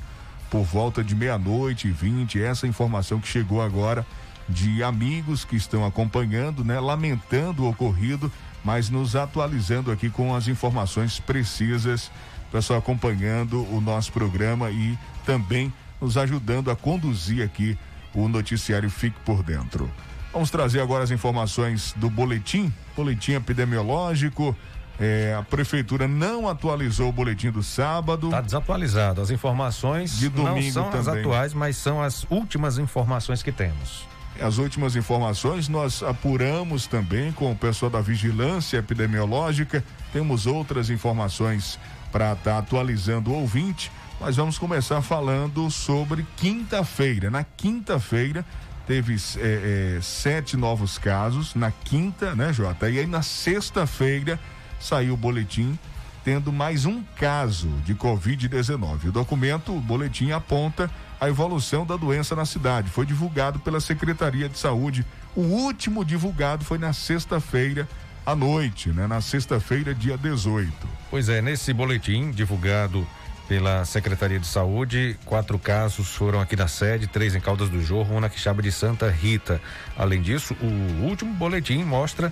[0.49, 2.41] por volta de meia-noite e vinte.
[2.41, 4.03] Essa informação que chegou agora
[4.49, 6.79] de amigos que estão acompanhando, né?
[6.79, 8.31] Lamentando o ocorrido,
[8.63, 12.09] mas nos atualizando aqui com as informações precisas
[12.51, 15.71] pessoal acompanhando o nosso programa e também
[16.01, 17.77] nos ajudando a conduzir aqui
[18.13, 19.89] o noticiário Fique por Dentro.
[20.31, 24.55] Vamos trazer agora as informações do boletim, boletim epidemiológico.
[24.99, 28.27] É, a prefeitura não atualizou o boletim do sábado.
[28.27, 29.21] Está desatualizado.
[29.21, 30.99] As informações de domingo não são também.
[30.99, 34.07] as atuais, mas são as últimas informações que temos.
[34.41, 39.83] As últimas informações nós apuramos também com o pessoal da vigilância epidemiológica.
[40.13, 41.79] Temos outras informações
[42.11, 47.29] para estar tá atualizando o ouvinte, mas vamos começar falando sobre quinta-feira.
[47.29, 48.45] Na quinta-feira
[48.85, 52.89] teve é, é, sete novos casos, na quinta, né, Jota?
[52.89, 54.39] E aí na sexta-feira
[54.79, 55.77] saiu o boletim
[56.23, 59.05] tendo mais um caso de Covid-19.
[59.05, 60.89] O documento, o boletim aponta
[61.19, 62.89] a evolução da doença na cidade.
[62.89, 65.05] Foi divulgado pela Secretaria de Saúde.
[65.35, 67.87] O último divulgado foi na sexta-feira
[68.25, 69.07] à noite, né?
[69.07, 70.71] Na sexta-feira, dia 18.
[71.09, 73.07] Pois é, nesse boletim divulgado
[73.47, 78.15] pela Secretaria de Saúde, quatro casos foram aqui na sede, três em Caldas do Jorro,
[78.15, 79.59] um na Quixaba de Santa Rita.
[79.97, 82.31] Além disso, o último boletim mostra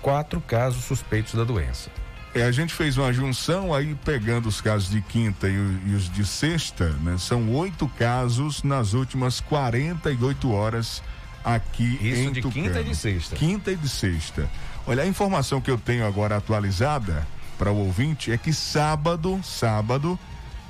[0.00, 1.90] quatro casos suspeitos da doença.
[2.34, 6.10] É, a gente fez uma junção aí pegando os casos de quinta e, e os
[6.10, 7.16] de sexta, né?
[7.18, 11.02] São oito casos nas últimas 48 horas
[11.44, 12.64] aqui Isso em de Tucano.
[12.66, 13.36] quinta e de sexta.
[13.36, 14.50] Quinta e de sexta.
[14.86, 17.26] Olha, a informação que eu tenho agora atualizada
[17.56, 20.18] para o ouvinte é que sábado, sábado,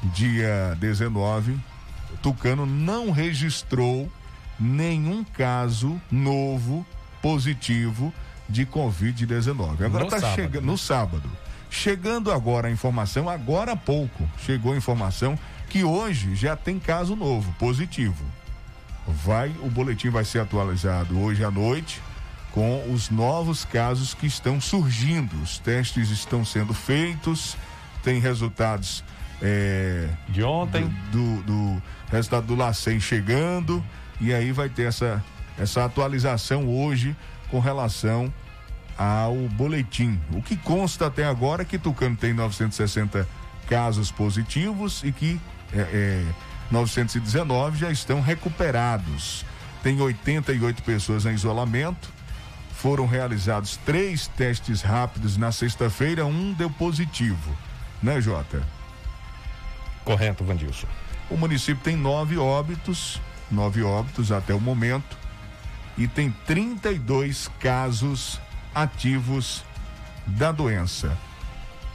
[0.05, 1.59] dia 19,
[2.23, 4.09] Tucano não registrou
[4.59, 6.87] nenhum caso novo
[7.21, 8.15] positivo
[8.49, 9.85] de Covid-19.
[9.85, 10.71] Agora está chegando né?
[10.71, 11.29] no sábado.
[11.69, 15.37] Chegando agora a informação, agora há pouco, chegou a informação
[15.69, 18.25] que hoje já tem caso novo, positivo.
[19.09, 22.01] Vai, o boletim vai ser atualizado hoje à noite
[22.55, 25.35] com os novos casos que estão surgindo.
[25.43, 27.57] Os testes estão sendo feitos,
[28.05, 29.03] tem resultados
[29.43, 31.83] é, de ontem, do, do, do
[32.13, 33.85] resultado do LACEN chegando,
[34.21, 35.23] e aí vai ter essa,
[35.59, 37.17] essa atualização hoje
[37.51, 38.33] com relação
[38.97, 40.21] ao boletim.
[40.33, 43.27] O que consta até agora é que Tucano tem 960
[43.69, 45.41] casos positivos e que
[45.73, 46.25] é, é,
[46.71, 49.45] 919 já estão recuperados.
[49.83, 52.15] Tem 88 pessoas em isolamento.
[52.85, 57.57] Foram realizados três testes rápidos na sexta-feira, um deu positivo.
[58.03, 58.63] Né, Jota?
[60.05, 60.87] Correto, Vandilson.
[61.31, 65.17] O município tem nove óbitos, nove óbitos até o momento,
[65.97, 68.39] e tem 32 casos
[68.75, 69.65] ativos
[70.27, 71.17] da doença.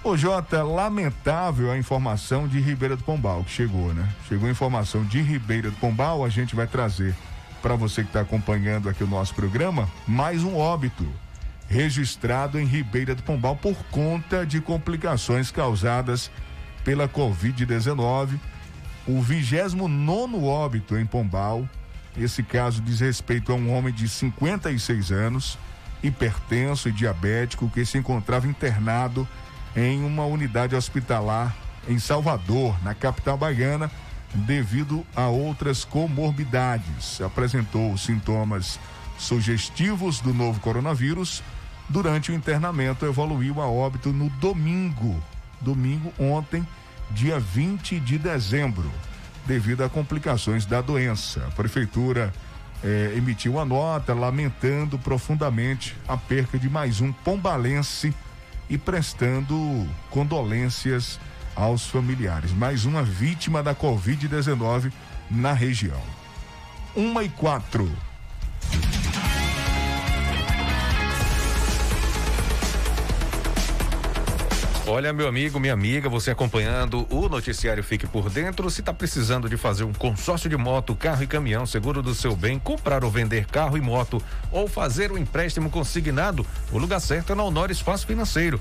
[0.04, 4.10] Ô Jota, lamentável a informação de Ribeira do Pombal que chegou, né?
[4.28, 7.14] Chegou a informação de Ribeira do Pombal, a gente vai trazer
[7.62, 11.06] para você que está acompanhando aqui o nosso programa, mais um óbito
[11.68, 16.32] registrado em Ribeira do Pombal por conta de complicações causadas
[16.84, 18.40] pela Covid-19.
[19.08, 21.68] O 29 óbito em Pombal.
[22.18, 25.58] Esse caso diz respeito a um homem de 56 anos,
[26.02, 29.28] hipertenso e diabético, que se encontrava internado
[29.76, 31.56] em uma unidade hospitalar
[31.88, 33.92] em Salvador, na capital baiana,
[34.34, 37.22] devido a outras comorbidades.
[37.22, 38.80] Apresentou sintomas
[39.18, 41.44] sugestivos do novo coronavírus.
[41.88, 45.22] Durante o internamento, evoluiu a óbito no domingo,
[45.60, 46.66] domingo ontem,
[47.12, 48.90] dia 20 de dezembro,
[49.46, 51.44] devido a complicações da doença.
[51.48, 52.32] A prefeitura
[52.84, 58.14] eh, emitiu uma nota lamentando profundamente a perca de mais um pombalense
[58.70, 61.20] e prestando condolências
[61.56, 62.52] aos familiares.
[62.52, 64.92] Mais uma vítima da Covid-19
[65.30, 66.02] na região.
[66.96, 67.90] Uma e quatro.
[74.92, 78.72] Olha, meu amigo, minha amiga, você acompanhando o noticiário Fique por Dentro.
[78.72, 82.36] Se está precisando de fazer um consórcio de moto, carro e caminhão, seguro do seu
[82.36, 84.20] bem, comprar ou vender carro e moto,
[84.52, 88.60] ou fazer um empréstimo consignado, o lugar certo é na Honor Espaço Financeiro.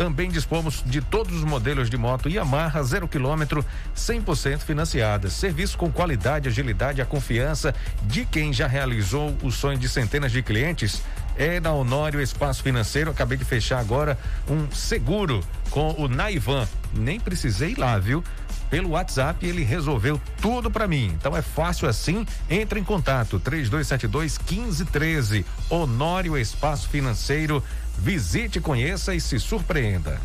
[0.00, 3.62] Também dispomos de todos os modelos de moto Yamaha zero quilômetro,
[3.94, 5.34] 100% financiadas.
[5.34, 7.74] Serviço com qualidade, agilidade e a confiança
[8.04, 11.02] de quem já realizou o sonho de centenas de clientes.
[11.36, 13.10] É da Honório Espaço Financeiro.
[13.10, 16.66] Acabei de fechar agora um seguro com o Naivan.
[16.94, 18.24] Nem precisei ir lá, viu?
[18.70, 21.12] Pelo WhatsApp ele resolveu tudo para mim.
[21.18, 22.24] Então é fácil assim.
[22.48, 25.44] Entre em contato 3272 1513.
[25.68, 27.62] Honório Espaço Financeiro
[28.02, 30.18] Visite, conheça e se surpreenda.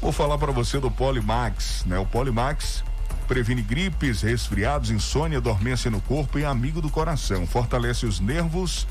[0.00, 1.98] Vou falar para você do Polimax, né?
[1.98, 2.84] O Polimax
[3.26, 7.48] previne gripes, resfriados, insônia, dormência no corpo e amigo do coração.
[7.48, 8.86] Fortalece os nervos,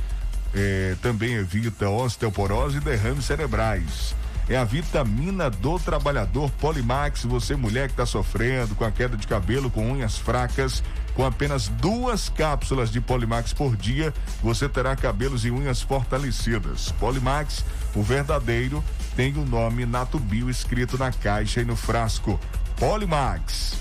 [0.54, 4.14] eh, também evita osteoporose e derrames cerebrais.
[4.50, 7.24] É a vitamina do trabalhador Polimax.
[7.26, 10.82] Você, mulher que está sofrendo com a queda de cabelo, com unhas fracas,
[11.14, 16.94] com apenas duas cápsulas de Polimax por dia, você terá cabelos e unhas fortalecidas.
[16.94, 18.82] Polimax, o verdadeiro,
[19.18, 22.40] tem o nome Nato Bio escrito na caixa e no frasco.
[22.78, 23.76] Polimax.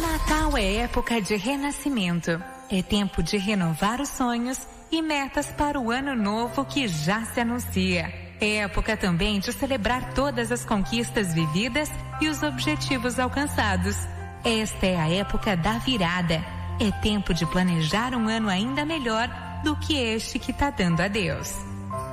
[0.00, 2.40] Natal é época de renascimento.
[2.70, 4.60] É tempo de renovar os sonhos
[4.90, 8.12] e metas para o ano novo que já se anuncia.
[8.40, 13.96] Época também de celebrar todas as conquistas vividas e os objetivos alcançados.
[14.44, 16.42] Esta é a época da virada.
[16.80, 19.28] É tempo de planejar um ano ainda melhor
[19.62, 21.54] do que este que está dando a Deus.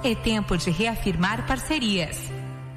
[0.03, 2.19] É tempo de reafirmar parcerias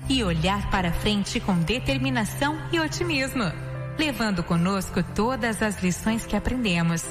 [0.08, 3.44] e olhar para frente com determinação e otimismo,
[3.98, 7.04] levando conosco todas as lições que aprendemos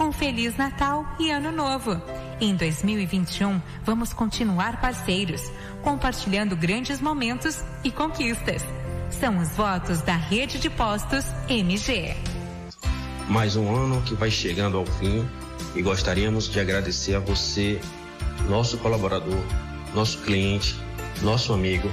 [0.00, 2.00] um Feliz Natal e Ano Novo.
[2.40, 5.42] Em 2021, vamos continuar parceiros,
[5.82, 8.62] compartilhando grandes momentos e conquistas.
[9.08, 12.16] São os votos da Rede de Postos MG.
[13.28, 15.24] Mais um ano que vai chegando ao fim
[15.76, 17.80] e gostaríamos de agradecer a você,
[18.48, 19.42] nosso colaborador,
[19.94, 20.76] nosso cliente,
[21.22, 21.88] nosso amigo,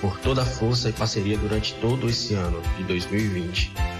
[0.00, 3.91] por toda a força e parceria durante todo esse ano de 2020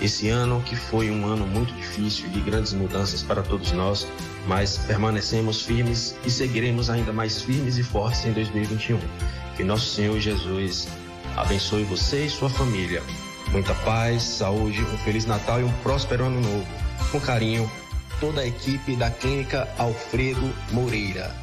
[0.00, 4.06] esse ano que foi um ano muito difícil de grandes mudanças para todos nós,
[4.46, 8.98] mas permanecemos firmes e seguiremos ainda mais firmes e fortes em 2021.
[9.56, 10.88] Que nosso Senhor Jesus
[11.36, 13.02] abençoe você e sua família.
[13.52, 16.66] Muita paz, saúde, um feliz Natal e um próspero ano novo.
[17.10, 17.70] Com carinho,
[18.20, 21.34] toda a equipe da Clínica Alfredo Moreira.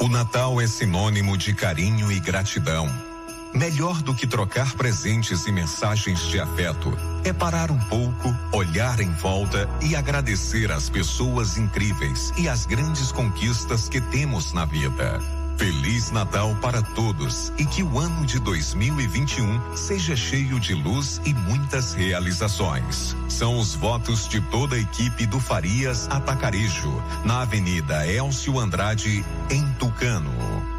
[0.00, 3.05] O Natal é sinônimo de carinho e gratidão.
[3.54, 9.10] Melhor do que trocar presentes e mensagens de afeto é parar um pouco, olhar em
[9.12, 15.20] volta e agradecer às pessoas incríveis e às grandes conquistas que temos na vida.
[15.56, 21.32] Feliz Natal para todos e que o ano de 2021 seja cheio de luz e
[21.32, 23.16] muitas realizações.
[23.28, 29.66] São os votos de toda a equipe do Farias Atacarejo, na Avenida Elcio Andrade, em
[29.78, 30.75] Tucano.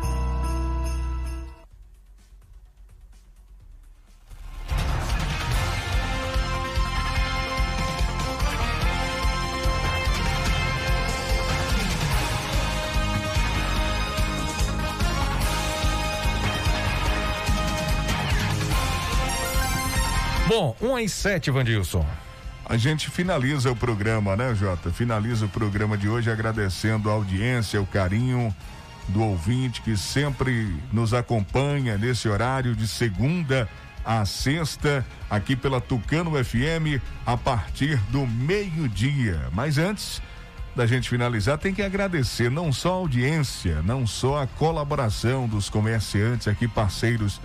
[20.59, 22.03] Bom, 1 um às 7, Vandilson.
[22.65, 24.89] A gente finaliza o programa, né, Jota?
[24.89, 28.51] Finaliza o programa de hoje agradecendo a audiência, o carinho
[29.07, 33.69] do ouvinte que sempre nos acompanha nesse horário de segunda
[34.03, 39.39] a sexta, aqui pela Tucano FM, a partir do meio-dia.
[39.53, 40.23] Mas antes
[40.75, 45.69] da gente finalizar, tem que agradecer não só a audiência, não só a colaboração dos
[45.69, 47.39] comerciantes aqui, parceiros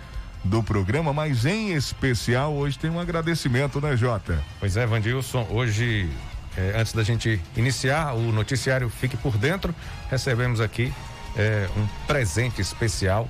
[0.45, 4.43] do programa, mas em especial hoje tem um agradecimento, né, Jota?
[4.59, 6.11] Pois é, Vandilson, hoje,
[6.57, 9.75] eh, antes da gente iniciar o noticiário Fique por Dentro,
[10.11, 10.93] recebemos aqui
[11.37, 13.29] eh, um presente especial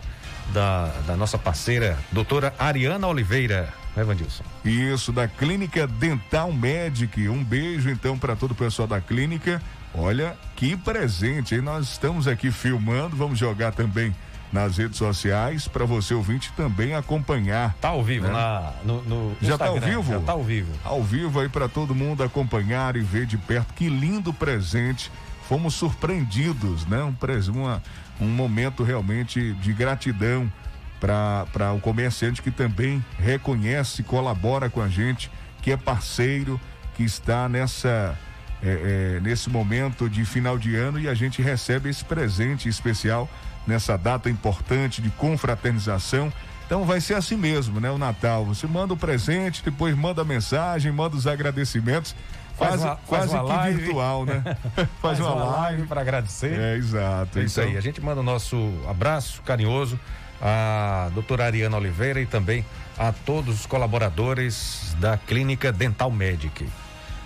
[0.52, 3.72] da, da nossa parceira, doutora Ariana Oliveira.
[3.94, 4.42] Né, Vandilson?
[4.64, 7.28] Isso, da Clínica Dental Medic.
[7.28, 9.60] Um beijo então para todo o pessoal da clínica.
[9.94, 11.60] Olha que presente, hein?
[11.60, 14.14] Nós estamos aqui filmando, vamos jogar também
[14.52, 17.74] nas redes sociais para você ouvinte também acompanhar.
[17.80, 18.32] Tá ao vivo né?
[18.32, 20.12] na, no, no Já tá ao vivo?
[20.12, 20.72] Já tá ao vivo.
[20.84, 23.72] Ao vivo aí para todo mundo acompanhar e ver de perto.
[23.72, 25.10] Que lindo presente.
[25.48, 27.02] Fomos surpreendidos, né?
[27.02, 27.14] Um,
[27.52, 27.82] uma,
[28.20, 30.52] um momento realmente de gratidão
[31.00, 35.30] para o comerciante que também reconhece, colabora com a gente,
[35.60, 36.60] que é parceiro,
[36.94, 38.16] que está nessa
[38.62, 43.28] é, é, nesse momento de final de ano e a gente recebe esse presente especial
[43.66, 46.32] nessa data importante de confraternização.
[46.66, 47.90] Então vai ser assim mesmo, né?
[47.90, 48.44] O Natal.
[48.46, 52.14] Você manda o presente, depois manda a mensagem, manda os agradecimentos.
[52.58, 53.80] Faz Quase, uma- quase faz uma que live.
[53.82, 54.42] virtual, né?
[55.00, 56.52] Faz uma live para agradecer.
[56.58, 57.38] É, exato.
[57.38, 57.76] É isso Então, aí.
[57.78, 58.56] A gente manda o nosso
[58.88, 59.98] abraço carinhoso
[60.40, 62.64] à doutora Ariana Oliveira e também
[62.98, 66.66] a todos os colaboradores da Clínica Dental Medic.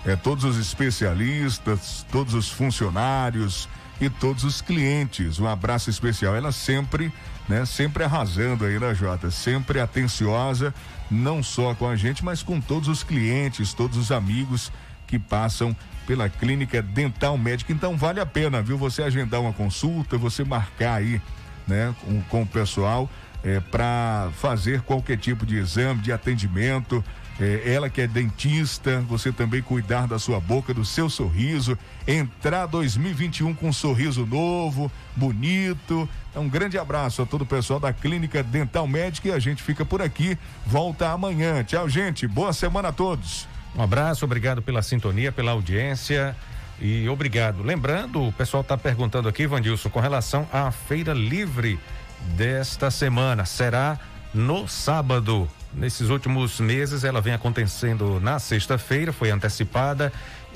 [0.05, 3.67] É, todos os especialistas, todos os funcionários
[3.99, 5.39] e todos os clientes.
[5.39, 6.35] Um abraço especial.
[6.35, 7.11] Ela sempre,
[7.47, 9.31] né, sempre arrasando aí, né, Jota?
[9.31, 10.73] Sempre atenciosa,
[11.09, 14.71] não só com a gente, mas com todos os clientes, todos os amigos
[15.05, 15.75] que passam
[16.05, 17.73] pela clínica dental médica.
[17.73, 18.77] Então vale a pena, viu?
[18.77, 21.21] Você agendar uma consulta, você marcar aí,
[21.67, 23.09] né, com, com o pessoal
[23.43, 27.03] é, para fazer qualquer tipo de exame, de atendimento.
[27.39, 31.77] É, ela que é dentista, você também cuidar da sua boca, do seu sorriso,
[32.07, 36.09] entrar 2021 com um sorriso novo, bonito.
[36.31, 39.61] Então, Um grande abraço a todo o pessoal da Clínica Dental Médica e a gente
[39.61, 40.37] fica por aqui.
[40.65, 41.63] Volta amanhã.
[41.63, 42.27] Tchau, gente.
[42.27, 43.47] Boa semana a todos.
[43.75, 46.35] Um abraço, obrigado pela sintonia, pela audiência
[46.81, 47.61] e obrigado.
[47.61, 51.79] Lembrando, o pessoal está perguntando aqui, Vandilson, com relação à feira livre
[52.35, 53.45] desta semana.
[53.45, 53.99] Será
[54.33, 55.47] no sábado.
[55.77, 60.11] Nesses últimos meses ela vem acontecendo na sexta-feira, foi antecipada,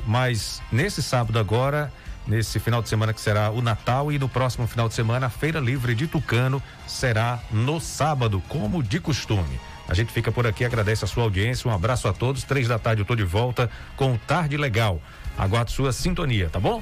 [0.08, 1.94] mas nesse sábado agora,
[2.28, 5.30] nesse final de semana que será o Natal e no próximo final de semana a
[5.30, 9.60] Feira Livre de Tucano será no sábado, como de costume.
[9.88, 12.44] A gente fica por aqui, agradece a sua audiência, um abraço a todos.
[12.44, 15.02] Três da tarde eu tô de volta com Tarde Legal.
[15.38, 16.82] Aguardo sua sintonia, tá bom?